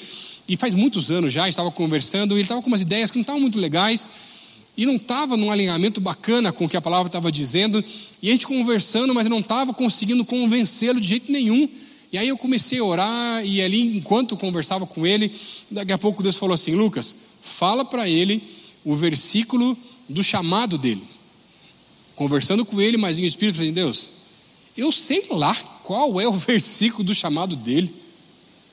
[0.46, 3.22] e faz muitos anos já, estava conversando, e ele estava com umas ideias que não
[3.22, 4.10] estavam muito legais,
[4.76, 7.82] e não estava num alinhamento bacana com o que a palavra estava dizendo,
[8.20, 11.68] e a gente conversando, mas não estava conseguindo convencê-lo de jeito nenhum.
[12.14, 15.34] E aí eu comecei a orar, e ali, enquanto conversava com ele,
[15.70, 18.42] daqui a pouco Deus falou assim: Lucas, fala para ele
[18.84, 19.76] o versículo
[20.08, 21.02] do chamado dele
[22.14, 24.12] conversando com ele, mas em espírito, falei, Deus,
[24.76, 27.94] eu sei lá qual é o versículo do chamado dele.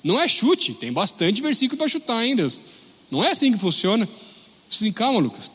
[0.03, 2.47] Não é chute, tem bastante versículo para chutar ainda.
[3.09, 4.07] Não é assim que funciona.
[4.69, 5.51] Assim, calma, Lucas,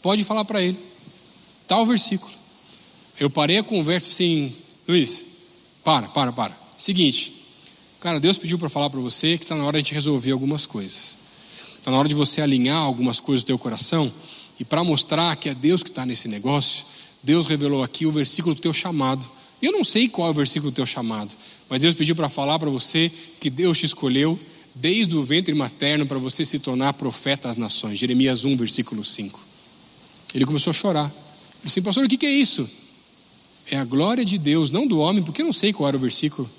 [0.00, 0.78] pode falar para ele.
[1.66, 2.32] Tal versículo.
[3.20, 4.54] Eu parei a conversa assim,
[4.88, 5.26] Luiz,
[5.82, 6.63] para, para, para.
[6.76, 7.32] Seguinte,
[8.00, 11.16] cara, Deus pediu para falar para você que está na hora de resolver algumas coisas.
[11.78, 14.10] Está na hora de você alinhar algumas coisas do teu coração
[14.58, 16.84] e para mostrar que é Deus que está nesse negócio,
[17.22, 19.28] Deus revelou aqui o versículo do teu chamado.
[19.60, 21.34] Eu não sei qual é o versículo do teu chamado,
[21.68, 23.10] mas Deus pediu para falar para você
[23.40, 24.38] que Deus te escolheu
[24.74, 27.98] desde o ventre materno para você se tornar profeta às nações.
[27.98, 29.40] Jeremias 1, versículo 5.
[30.34, 31.06] Ele começou a chorar.
[31.06, 31.12] Ele
[31.64, 32.68] disse, assim, pastor, o que é isso?
[33.70, 36.00] É a glória de Deus, não do homem, porque eu não sei qual era o
[36.00, 36.50] versículo.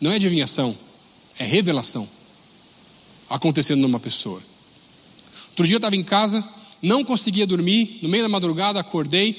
[0.00, 0.76] Não é adivinhação,
[1.38, 2.08] é revelação
[3.28, 4.42] acontecendo numa pessoa.
[5.50, 6.42] Outro dia eu estava em casa,
[6.80, 9.36] não conseguia dormir, no meio da madrugada acordei,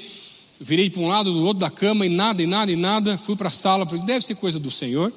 [0.60, 3.18] virei para um lado, do outro da cama e nada, e nada, e nada.
[3.18, 5.12] Fui para a sala, falei, deve ser coisa do Senhor.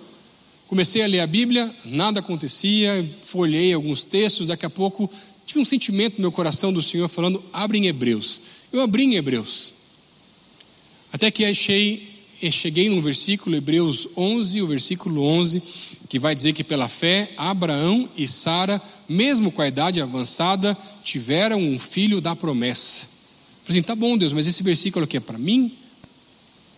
[0.69, 5.11] Comecei a ler a Bíblia, nada acontecia, folhei alguns textos, daqui a pouco
[5.45, 8.41] tive um sentimento no meu coração do Senhor falando, abre em Hebreus.
[8.73, 9.75] Eu abri em Hebreus.
[11.13, 12.12] Até que achei
[12.51, 15.63] cheguei num versículo, Hebreus 11, o versículo 11,
[16.09, 21.59] que vai dizer que pela fé, Abraão e Sara, mesmo com a idade avançada, tiveram
[21.59, 23.05] um filho da promessa.
[23.05, 25.73] Eu falei assim, tá bom, Deus, mas esse versículo aqui é para mim?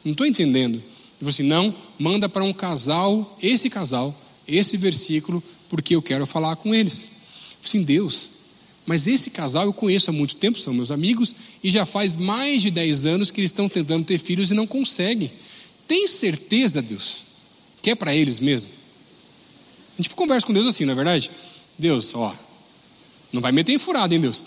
[0.05, 0.75] Não estou entendendo.
[0.75, 0.85] Ele
[1.21, 4.15] falou assim: não, manda para um casal, esse casal,
[4.47, 7.05] esse versículo, porque eu quero falar com eles.
[7.05, 8.31] Eu falei assim, Deus,
[8.85, 12.61] mas esse casal eu conheço há muito tempo, são meus amigos, e já faz mais
[12.61, 15.31] de 10 anos que eles estão tentando ter filhos e não conseguem.
[15.87, 17.25] Tem certeza, Deus,
[17.83, 18.71] que é para eles mesmo?
[19.99, 21.31] A gente conversa com Deus assim, não é verdade?
[21.79, 22.35] Deus, ó,
[23.33, 24.45] não vai meter em furada, hein, Deus?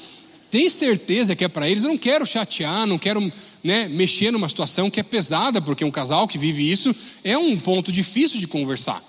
[0.50, 1.84] Tem certeza que é para eles?
[1.84, 3.32] Eu não quero chatear, não quero
[3.64, 7.58] né, mexer numa situação que é pesada, porque um casal que vive isso é um
[7.58, 9.02] ponto difícil de conversar.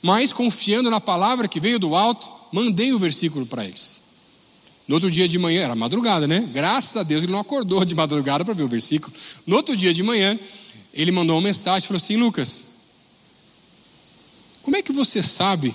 [0.00, 3.98] Mas confiando na palavra que veio do alto, mandei o versículo para eles.
[4.86, 6.48] No outro dia de manhã, era madrugada, né?
[6.52, 9.12] Graças a Deus ele não acordou de madrugada para ver o versículo.
[9.46, 10.38] No outro dia de manhã,
[10.98, 12.64] ele mandou uma mensagem, falou assim: Lucas,
[14.62, 15.74] como é que você sabe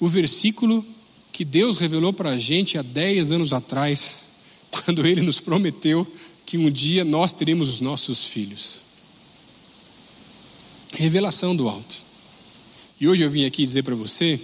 [0.00, 0.84] o versículo
[1.30, 4.16] que Deus revelou para a gente há 10 anos atrás,
[4.68, 6.04] quando Ele nos prometeu
[6.44, 8.82] que um dia nós teríamos os nossos filhos?
[10.92, 12.04] Revelação do alto.
[13.00, 14.38] E hoje eu vim aqui dizer para você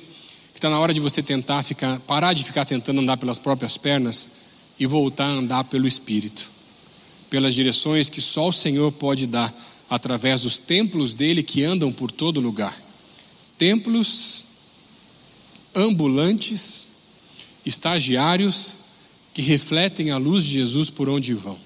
[0.53, 3.77] que está na hora de você tentar ficar, parar de ficar tentando andar pelas próprias
[3.77, 4.29] pernas
[4.79, 6.51] e voltar a andar pelo Espírito,
[7.29, 9.53] pelas direções que só o Senhor pode dar
[9.89, 12.77] através dos templos dele que andam por todo lugar.
[13.57, 14.45] Templos
[15.75, 16.87] ambulantes,
[17.65, 18.77] estagiários
[19.33, 21.59] que refletem a luz de Jesus por onde vão.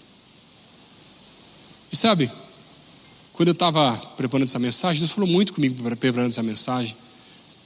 [1.90, 2.30] E sabe,
[3.32, 6.94] quando eu estava preparando essa mensagem, Deus falou muito comigo preparando essa mensagem,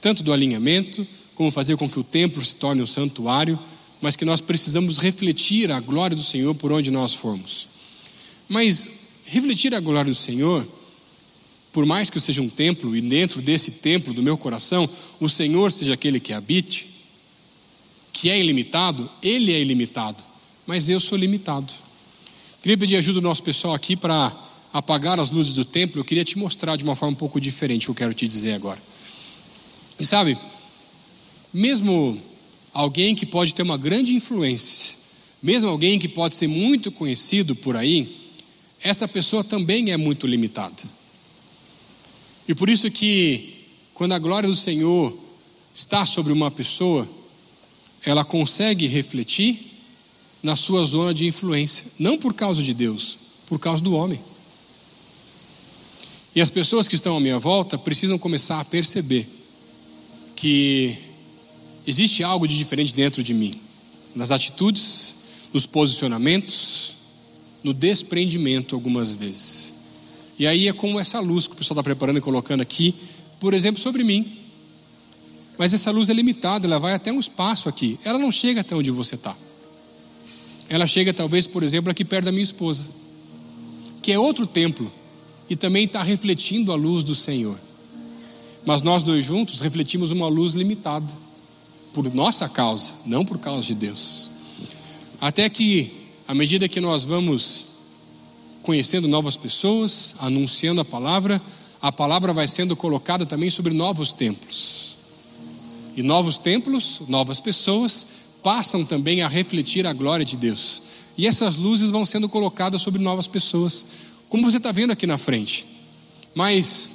[0.01, 1.05] tanto do alinhamento,
[1.35, 3.59] como fazer com que o templo se torne um santuário,
[4.01, 7.67] mas que nós precisamos refletir a glória do Senhor por onde nós formos.
[8.49, 10.67] Mas refletir a glória do Senhor,
[11.71, 15.29] por mais que eu seja um templo e dentro desse templo do meu coração, o
[15.29, 16.87] Senhor seja aquele que habite,
[18.11, 20.23] que é ilimitado, Ele é ilimitado,
[20.65, 21.71] mas eu sou limitado.
[22.61, 24.35] Queria pedir ajuda do nosso pessoal aqui para
[24.73, 26.01] apagar as luzes do templo.
[26.01, 28.27] Eu queria te mostrar de uma forma um pouco diferente o que eu quero te
[28.27, 28.81] dizer agora.
[29.99, 30.37] E sabe,
[31.53, 32.19] mesmo
[32.73, 34.97] alguém que pode ter uma grande influência,
[35.41, 38.16] mesmo alguém que pode ser muito conhecido por aí,
[38.87, 40.81] essa pessoa também é muito limitada.
[42.47, 45.17] E por isso que quando a glória do Senhor
[45.73, 47.07] está sobre uma pessoa,
[48.05, 49.73] ela consegue refletir
[50.41, 53.17] na sua zona de influência, não por causa de Deus,
[53.47, 54.19] Por causa do homem.
[56.35, 59.25] E as pessoas que estão à minha volta precisam começar a perceber
[60.35, 60.97] que
[61.85, 63.53] existe algo de diferente dentro de mim,
[64.13, 65.15] nas atitudes,
[65.53, 66.96] nos posicionamentos,
[67.67, 69.75] no desprendimento algumas vezes.
[70.39, 72.95] E aí é como essa luz que o pessoal está preparando e colocando aqui,
[73.41, 74.37] por exemplo, sobre mim.
[75.57, 77.99] Mas essa luz é limitada, ela vai até um espaço aqui.
[78.05, 79.35] Ela não chega até onde você está.
[80.69, 82.89] Ela chega, talvez, por exemplo, aqui perto da minha esposa,
[84.01, 84.89] que é outro templo
[85.49, 87.59] e também está refletindo a luz do Senhor.
[88.65, 91.13] Mas nós dois juntos refletimos uma luz limitada,
[91.93, 94.31] por nossa causa, não por causa de Deus.
[95.19, 95.96] Até que,
[96.27, 97.67] à medida que nós vamos
[98.61, 101.41] conhecendo novas pessoas, anunciando a palavra,
[101.81, 104.97] a palavra vai sendo colocada também sobre novos templos.
[105.95, 108.05] E novos templos, novas pessoas,
[108.43, 110.81] passam também a refletir a glória de Deus.
[111.17, 113.85] E essas luzes vão sendo colocadas sobre novas pessoas,
[114.27, 115.65] como você está vendo aqui na frente.
[116.35, 116.91] Mas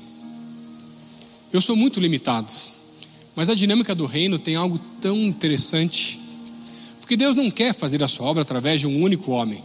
[1.53, 2.53] eu sou muito limitado.
[3.35, 6.21] Mas a dinâmica do reino tem algo tão interessante.
[7.03, 9.63] Porque Deus não quer fazer a sua obra através de um único homem,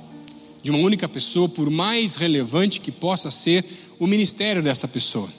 [0.64, 3.64] de uma única pessoa, por mais relevante que possa ser
[4.00, 5.30] o ministério dessa pessoa.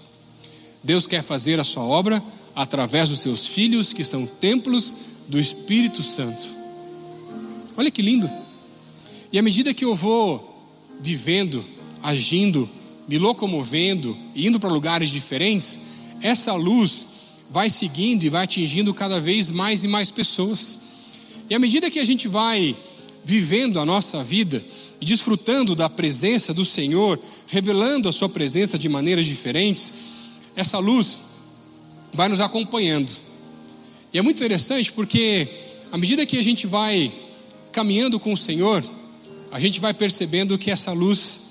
[0.82, 2.22] Deus quer fazer a sua obra
[2.54, 4.94] através dos seus filhos, que são templos
[5.26, 6.46] do Espírito Santo.
[7.76, 8.30] Olha que lindo.
[9.32, 10.56] E à medida que eu vou
[11.00, 11.64] vivendo
[12.00, 12.70] agindo,
[13.08, 15.78] me locomovendo, indo para lugares diferentes,
[16.22, 17.06] essa luz
[17.50, 20.78] vai seguindo e vai atingindo cada vez mais e mais pessoas.
[21.48, 22.76] E à medida que a gente vai
[23.24, 24.64] vivendo a nossa vida
[25.00, 29.92] e desfrutando da presença do Senhor, revelando a Sua presença de maneiras diferentes,
[30.56, 31.22] essa luz
[32.12, 33.12] vai nos acompanhando.
[34.12, 35.46] E é muito interessante porque,
[35.92, 37.12] à medida que a gente vai
[37.70, 38.82] caminhando com o Senhor,
[39.50, 41.48] a gente vai percebendo que essa luz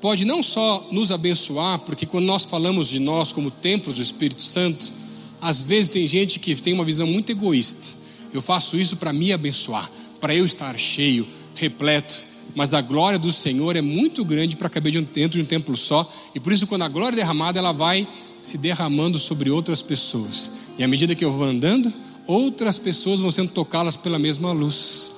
[0.00, 4.42] pode não só nos abençoar, porque quando nós falamos de nós como templos do Espírito
[4.42, 4.92] Santo,
[5.40, 7.97] às vezes tem gente que tem uma visão muito egoísta.
[8.32, 12.16] Eu faço isso para me abençoar, para eu estar cheio, repleto.
[12.54, 16.10] Mas a glória do Senhor é muito grande para caber dentro de um templo só,
[16.34, 18.06] e por isso, quando a glória é derramada, ela vai
[18.42, 20.52] se derramando sobre outras pessoas.
[20.78, 21.92] E à medida que eu vou andando,
[22.26, 25.12] outras pessoas vão sendo tocadas pela mesma luz.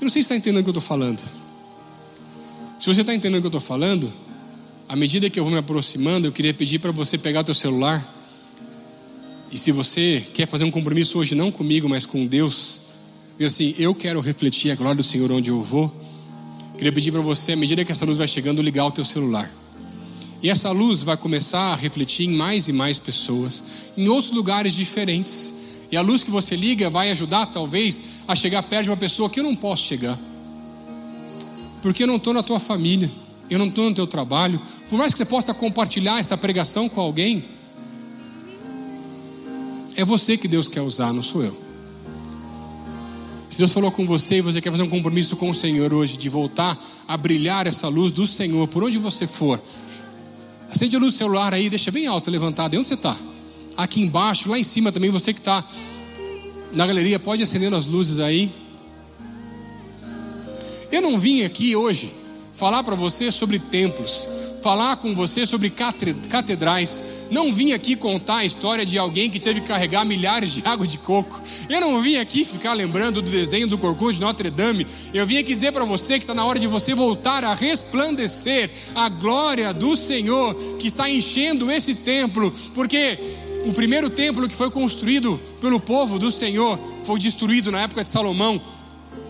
[0.00, 1.20] Eu não sei se está entendendo o que eu estou falando.
[2.78, 4.12] Se você está entendendo o que eu estou falando,
[4.88, 7.54] à medida que eu vou me aproximando, eu queria pedir para você pegar o teu
[7.54, 8.13] celular.
[9.54, 12.80] E se você quer fazer um compromisso hoje, não comigo, mas com Deus,
[13.34, 15.94] dizer assim: Eu quero refletir a glória do Senhor onde eu vou.
[16.76, 19.48] Queria pedir para você, à medida que essa luz vai chegando, ligar o teu celular.
[20.42, 23.62] E essa luz vai começar a refletir em mais e mais pessoas,
[23.96, 25.54] em outros lugares diferentes.
[25.90, 29.30] E a luz que você liga vai ajudar, talvez, a chegar perto de uma pessoa
[29.30, 30.18] que eu não posso chegar
[31.84, 33.10] porque eu não estou na tua família,
[33.50, 34.58] eu não estou no teu trabalho.
[34.88, 37.44] Por mais que você possa compartilhar essa pregação com alguém,
[39.96, 41.56] é você que Deus quer usar, não sou eu.
[43.48, 46.16] Se Deus falou com você e você quer fazer um compromisso com o Senhor hoje,
[46.16, 46.76] de voltar
[47.06, 49.62] a brilhar essa luz do Senhor, por onde você for,
[50.68, 52.74] acende a luz do celular aí, deixa bem alto, levantado.
[52.74, 53.16] E onde você está?
[53.76, 55.64] Aqui embaixo, lá em cima também, você que está
[56.72, 58.50] na galeria, pode acender as luzes aí.
[60.90, 62.12] Eu não vim aqui hoje
[62.54, 64.28] falar para você sobre templos,
[64.64, 67.04] falar com você sobre catedrais.
[67.30, 70.86] Não vim aqui contar a história de alguém que teve que carregar milhares de água
[70.86, 71.38] de coco.
[71.68, 74.86] Eu não vim aqui ficar lembrando do desenho do Corcunda de Notre Dame.
[75.12, 78.70] Eu vim aqui dizer para você que está na hora de você voltar a resplandecer
[78.94, 83.18] a glória do Senhor que está enchendo esse templo, porque
[83.66, 88.08] o primeiro templo que foi construído pelo povo do Senhor foi destruído na época de
[88.08, 88.62] Salomão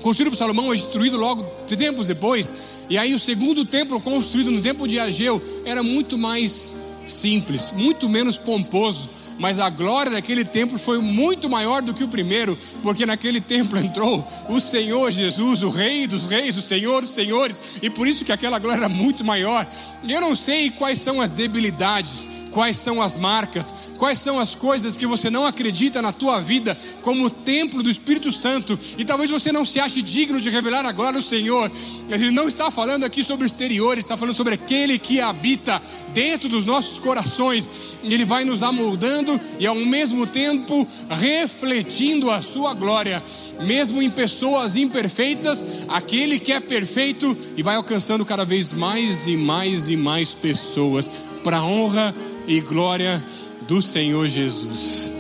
[0.05, 1.43] construído por Salomão é destruído logo
[1.79, 2.53] tempos depois.
[2.91, 6.77] E aí o segundo templo construído no tempo de Ageu era muito mais
[7.07, 12.09] simples, muito menos pomposo, mas a glória daquele templo foi muito maior do que o
[12.09, 17.11] primeiro, porque naquele templo entrou o Senhor Jesus, o Rei dos Reis, o Senhor dos
[17.11, 19.67] Senhores, e por isso que aquela glória era muito maior.
[20.07, 24.97] Eu não sei quais são as debilidades quais são as marcas, quais são as coisas
[24.97, 29.51] que você não acredita na tua vida como templo do Espírito Santo, e talvez você
[29.51, 31.71] não se ache digno de revelar a glória do Senhor.
[32.09, 35.83] Ele não está falando aqui sobre o exterior, está falando sobre aquele que habita
[36.15, 42.41] dentro dos nossos corações, e ele vai nos amoldando e ao mesmo tempo refletindo a
[42.41, 43.21] sua glória,
[43.63, 49.37] mesmo em pessoas imperfeitas, aquele que é perfeito e vai alcançando cada vez mais e
[49.37, 51.11] mais e mais pessoas.
[51.43, 52.15] Para honra
[52.47, 53.23] e glória
[53.63, 55.13] do Senhor Jesus.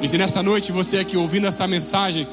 [0.00, 2.26] E se nessa noite você aqui ouvindo essa mensagem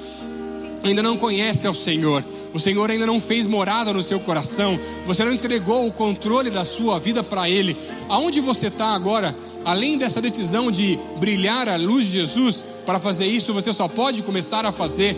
[0.83, 2.23] ainda não conhece ao Senhor,
[2.53, 6.65] o Senhor ainda não fez morada no seu coração, você não entregou o controle da
[6.65, 7.77] sua vida para Ele.
[8.07, 9.35] Aonde você está agora,
[9.65, 14.23] além dessa decisão de brilhar a luz de Jesus, para fazer isso você só pode
[14.23, 15.15] começar a fazer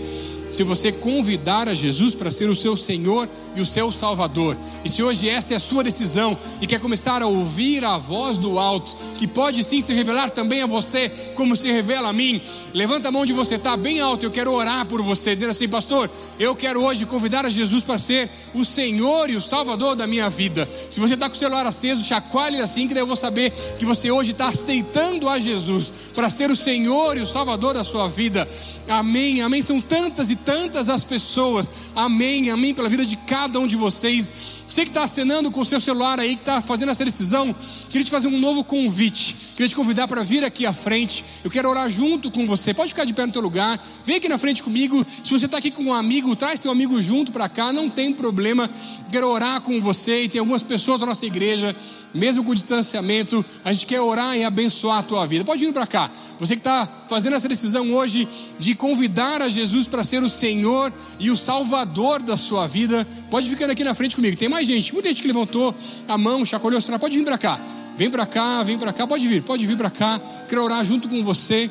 [0.52, 4.58] se você convidar a Jesus para ser o seu Senhor e o seu Salvador.
[4.84, 8.38] E se hoje essa é a sua decisão e quer começar a ouvir a voz
[8.38, 12.42] do alto, que pode sim se revelar também a você, como se revela a mim,
[12.74, 14.26] levanta a mão onde você está, bem alto.
[14.26, 17.98] Eu quero orar por você, dizendo assim, pastor, eu quero hoje convidar a Jesus para
[17.98, 20.68] ser o Senhor e o Salvador da minha vida.
[20.90, 23.86] Se você está com o celular aceso, chacoalhe assim, que daí eu vou saber que
[23.86, 28.08] você hoje está aceitando a Jesus para ser o Senhor e o Salvador da sua
[28.08, 28.48] vida.
[28.88, 29.62] Amém, amém.
[29.62, 31.70] São tantas e tantas as pessoas.
[31.96, 34.61] Amém, amém, pela vida de cada um de vocês.
[34.72, 37.54] Você que está acenando com o seu celular aí, que está fazendo essa decisão,
[37.90, 39.36] queria te fazer um novo convite.
[39.54, 41.26] Queria te convidar para vir aqui à frente.
[41.44, 42.74] Eu quero orar junto com você.
[42.74, 43.78] Pode ficar de pé no teu lugar.
[44.06, 45.06] Vem aqui na frente comigo.
[45.26, 47.74] Se você está aqui com um amigo, traz teu amigo junto para cá.
[47.74, 48.70] Não tem problema.
[49.12, 50.24] Quero orar com você.
[50.24, 51.76] E tem algumas pessoas da nossa igreja,
[52.14, 55.44] mesmo com distanciamento, a gente quer orar e abençoar a tua vida.
[55.46, 56.10] Pode vir para cá.
[56.40, 60.92] Você que está fazendo essa decisão hoje de convidar a Jesus para ser o Senhor
[61.20, 64.38] e o Salvador da sua vida, pode ficar aqui na frente comigo.
[64.38, 65.74] Tem mais mais gente, muita gente que levantou
[66.08, 67.60] a mão, chacoalhou celular, pode vir para cá.
[67.98, 70.22] Vem para cá, vem para cá, pode vir, pode vir para cá.
[70.48, 71.70] Quero orar junto com você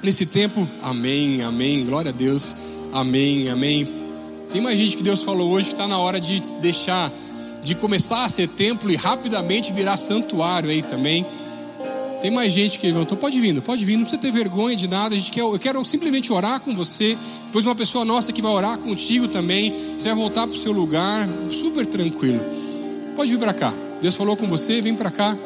[0.00, 0.68] nesse tempo.
[0.80, 1.84] Amém, amém.
[1.84, 2.56] Glória a Deus.
[2.92, 3.92] Amém, amém.
[4.52, 7.10] Tem mais gente que Deus falou hoje que está na hora de deixar,
[7.64, 11.26] de começar a ser templo e rapidamente virar santuário aí também.
[12.24, 13.18] Tem mais gente que levantou.
[13.18, 15.14] Pode vir, pode vir, não precisa ter vergonha de nada.
[15.14, 17.18] A gente quer, eu quero simplesmente orar com você.
[17.44, 19.74] Depois uma pessoa nossa que vai orar contigo também.
[19.98, 22.40] Você vai voltar para o seu lugar, super tranquilo.
[23.14, 23.74] Pode vir para cá.
[24.00, 25.36] Deus falou com você, vem para cá.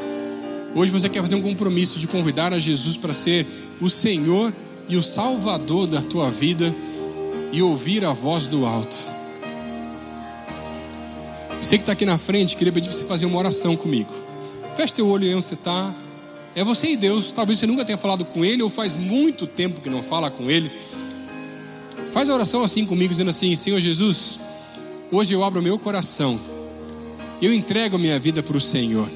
[0.72, 3.44] Hoje você quer fazer um compromisso de convidar a Jesus para ser
[3.80, 4.54] o Senhor
[4.88, 6.72] e o Salvador da tua vida
[7.50, 8.96] e ouvir a voz do alto.
[11.60, 14.12] Você que está aqui na frente, queria pedir para você fazer uma oração comigo.
[14.76, 15.92] Feche teu olho aí onde você está.
[16.58, 17.30] É você e Deus.
[17.30, 20.50] Talvez você nunca tenha falado com Ele, ou faz muito tempo que não fala com
[20.50, 20.72] Ele.
[22.10, 24.40] Faz a oração assim comigo, dizendo assim: Senhor Jesus,
[25.12, 26.36] hoje eu abro meu coração,
[27.40, 29.08] eu entrego minha vida para o Senhor.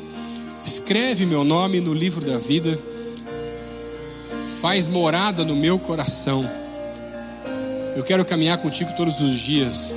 [0.64, 2.78] Escreve meu nome no livro da vida,
[4.60, 6.48] faz morada no meu coração.
[7.96, 9.92] Eu quero caminhar contigo todos os dias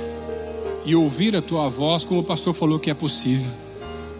[0.84, 3.52] e ouvir a tua voz, como o pastor falou que é possível.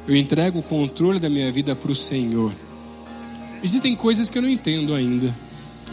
[0.06, 2.52] Eu entrego o controle da minha vida para o Senhor.
[3.66, 5.28] Existem coisas que eu não entendo ainda,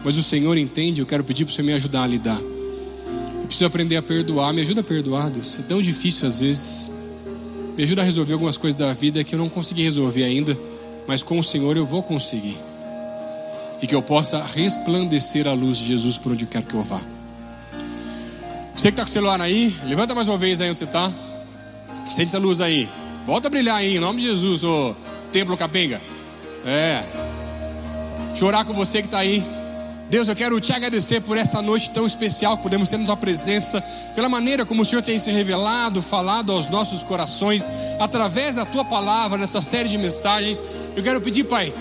[0.05, 1.01] mas o Senhor entende.
[1.01, 2.39] Eu quero pedir para você me ajudar a lidar.
[2.39, 4.53] Eu preciso aprender a perdoar.
[4.53, 5.57] Me ajuda a perdoar, Deus.
[5.57, 6.91] É tão difícil às vezes.
[7.75, 10.55] Me ajuda a resolver algumas coisas da vida que eu não consegui resolver ainda,
[11.07, 12.55] mas com o Senhor eu vou conseguir.
[13.81, 17.01] E que eu possa resplandecer a luz de Jesus por onde quer que eu vá.
[18.75, 21.11] Você que está com o celular aí, levanta mais uma vez aí onde você está.
[22.07, 22.87] Sente essa luz aí.
[23.25, 24.95] Volta a brilhar aí, em nome de Jesus, ô
[25.31, 25.99] Templo Capenga.
[26.65, 27.32] É,
[28.35, 29.43] chorar com você que está aí.
[30.09, 33.17] Deus, eu quero te agradecer por essa noite tão especial que podemos ter na tua
[33.17, 33.81] presença,
[34.13, 38.85] pela maneira como o Senhor tem se revelado, falado aos nossos corações, através da tua
[38.85, 40.63] palavra, nessa série de mensagens.
[40.95, 41.73] Eu quero pedir, Pai,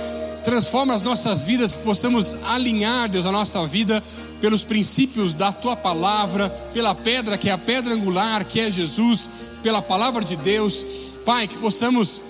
[0.44, 4.03] transforma as nossas vidas, que possamos alinhar, Deus, a nossa vida
[4.40, 9.28] pelos princípios da tua palavra, pela pedra que é a pedra angular, que é Jesus,
[9.62, 10.86] pela palavra de Deus.
[11.26, 12.22] Pai, que possamos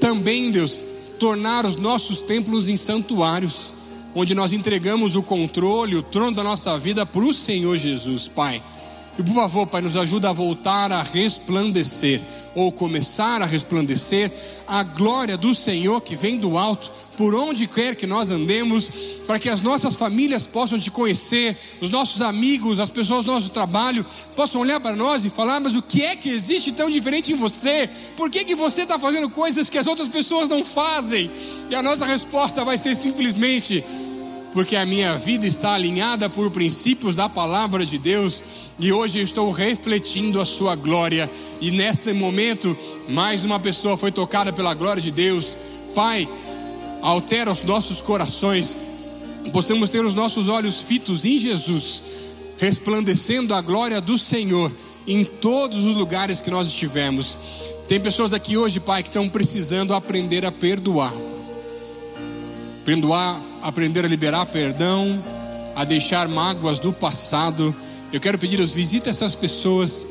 [0.00, 0.84] também, Deus,
[1.18, 3.72] tornar os nossos templos em santuários,
[4.14, 8.62] onde nós entregamos o controle, o trono da nossa vida para o Senhor Jesus, Pai.
[9.16, 12.20] E por favor, Pai, nos ajuda a voltar a resplandecer,
[12.52, 14.30] ou começar a resplandecer,
[14.66, 18.88] a glória do Senhor que vem do alto, por onde quer que nós andemos,
[19.24, 23.50] para que as nossas famílias possam te conhecer, os nossos amigos, as pessoas do nosso
[23.50, 24.04] trabalho,
[24.34, 27.36] possam olhar para nós e falar: mas o que é que existe tão diferente em
[27.36, 27.88] você?
[28.16, 31.30] Por que, que você está fazendo coisas que as outras pessoas não fazem?
[31.70, 33.84] E a nossa resposta vai ser simplesmente:
[34.54, 39.50] porque a minha vida está alinhada por princípios da palavra de Deus e hoje estou
[39.50, 41.28] refletindo a sua glória.
[41.60, 42.76] E nesse momento,
[43.08, 45.58] mais uma pessoa foi tocada pela glória de Deus.
[45.92, 46.28] Pai,
[47.02, 48.78] altera os nossos corações,
[49.52, 52.02] possamos ter os nossos olhos fitos em Jesus,
[52.56, 54.72] resplandecendo a glória do Senhor
[55.04, 57.36] em todos os lugares que nós estivermos.
[57.88, 61.12] Tem pessoas aqui hoje, Pai, que estão precisando aprender a perdoar.
[62.84, 65.24] Perdoar aprender a liberar perdão,
[65.74, 67.74] a deixar mágoas do passado.
[68.12, 70.06] Eu quero pedir, Deus, visita essas pessoas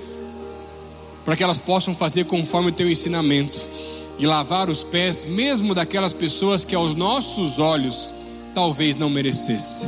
[1.24, 3.70] para que elas possam fazer conforme o teu ensinamento
[4.18, 8.14] e lavar os pés, mesmo daquelas pessoas que aos nossos olhos
[8.56, 9.88] talvez não merecessem.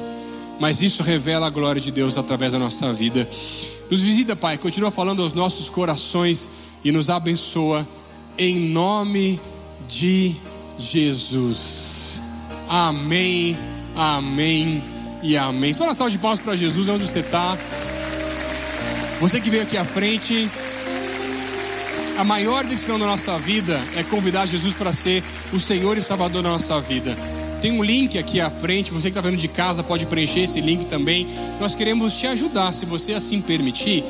[0.60, 3.28] Mas isso revela a glória de Deus através da nossa vida.
[3.90, 6.50] Nos visita, Pai, continua falando aos nossos corações
[6.84, 7.86] e nos abençoa
[8.38, 9.40] em nome
[9.88, 10.36] de
[10.78, 12.05] Jesus.
[12.68, 13.58] Amém,
[13.96, 14.84] amém
[15.22, 15.74] e amém.
[15.74, 17.58] Só uma salva de palmas para Jesus, onde você está.
[19.20, 20.50] Você que veio aqui à frente,
[22.18, 26.42] a maior decisão da nossa vida é convidar Jesus para ser o Senhor e Salvador
[26.42, 27.16] da nossa vida.
[27.62, 30.60] Tem um link aqui à frente, você que está vendo de casa pode preencher esse
[30.60, 31.28] link também.
[31.60, 34.04] Nós queremos te ajudar, se você assim permitir,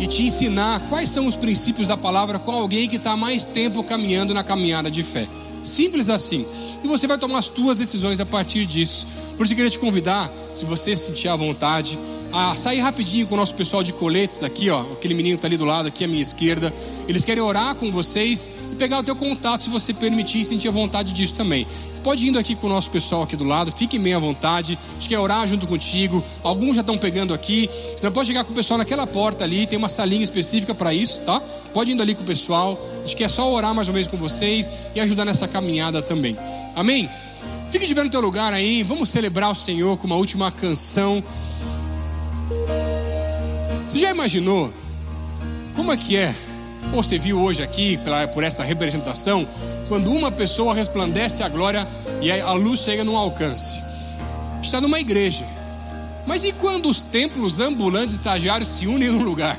[0.00, 3.82] e te ensinar quais são os princípios da palavra com alguém que está mais tempo
[3.82, 5.26] caminhando na caminhada de fé.
[5.62, 6.46] Simples assim.
[6.82, 9.06] E você vai tomar as tuas decisões a partir disso.
[9.36, 11.98] Por isso eu queria te convidar, se você sentir à vontade,
[12.32, 14.80] a sair rapidinho com o nosso pessoal de coletes aqui, ó.
[14.92, 16.72] Aquele menino está ali do lado, aqui à minha esquerda.
[17.06, 20.68] Eles querem orar com vocês e pegar o teu contato, se você permitir e sentir
[20.68, 21.66] a vontade disso também.
[22.02, 24.78] Pode ir indo aqui com o nosso pessoal aqui do lado, fique bem à vontade.
[24.90, 26.24] A gente quer orar junto contigo.
[26.42, 27.68] Alguns já estão pegando aqui.
[27.96, 30.94] Você não pode chegar com o pessoal naquela porta ali, tem uma salinha específica para
[30.94, 31.40] isso, tá?
[31.74, 32.80] Pode ir indo ali com o pessoal.
[32.98, 36.36] A gente quer só orar mais uma vez com vocês e ajudar nessa caminhada também.
[36.74, 37.10] Amém?
[37.70, 41.22] Fique de pé no teu lugar aí, vamos celebrar o Senhor com uma última canção.
[43.86, 44.72] Você já imaginou
[45.74, 46.34] como é que é?
[46.92, 47.98] Ou você viu hoje aqui,
[48.34, 49.46] por essa representação,
[49.88, 51.88] quando uma pessoa resplandece a glória
[52.20, 53.82] e a luz chega num alcance?
[54.62, 55.44] Está numa igreja.
[56.26, 59.58] Mas e quando os templos ambulantes estagiários se unem num lugar?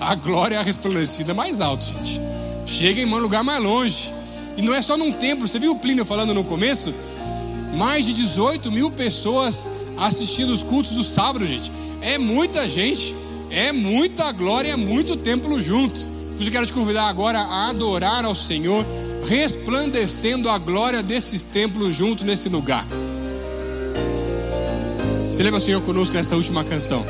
[0.00, 2.20] A glória é resplandecida mais alto, gente.
[2.66, 4.12] Chega em um lugar mais longe.
[4.56, 6.94] E não é só num templo, você viu o Plínio falando no começo?
[7.74, 11.70] Mais de 18 mil pessoas assistindo os cultos do sábado, gente.
[12.00, 13.14] É muita gente.
[13.50, 16.06] É muita glória, é muito templo junto.
[16.38, 18.84] Eu quero te convidar agora a adorar ao Senhor,
[19.26, 22.86] resplandecendo a glória desses templos junto nesse lugar.
[25.32, 27.04] Celebra o Senhor conosco nessa última canção.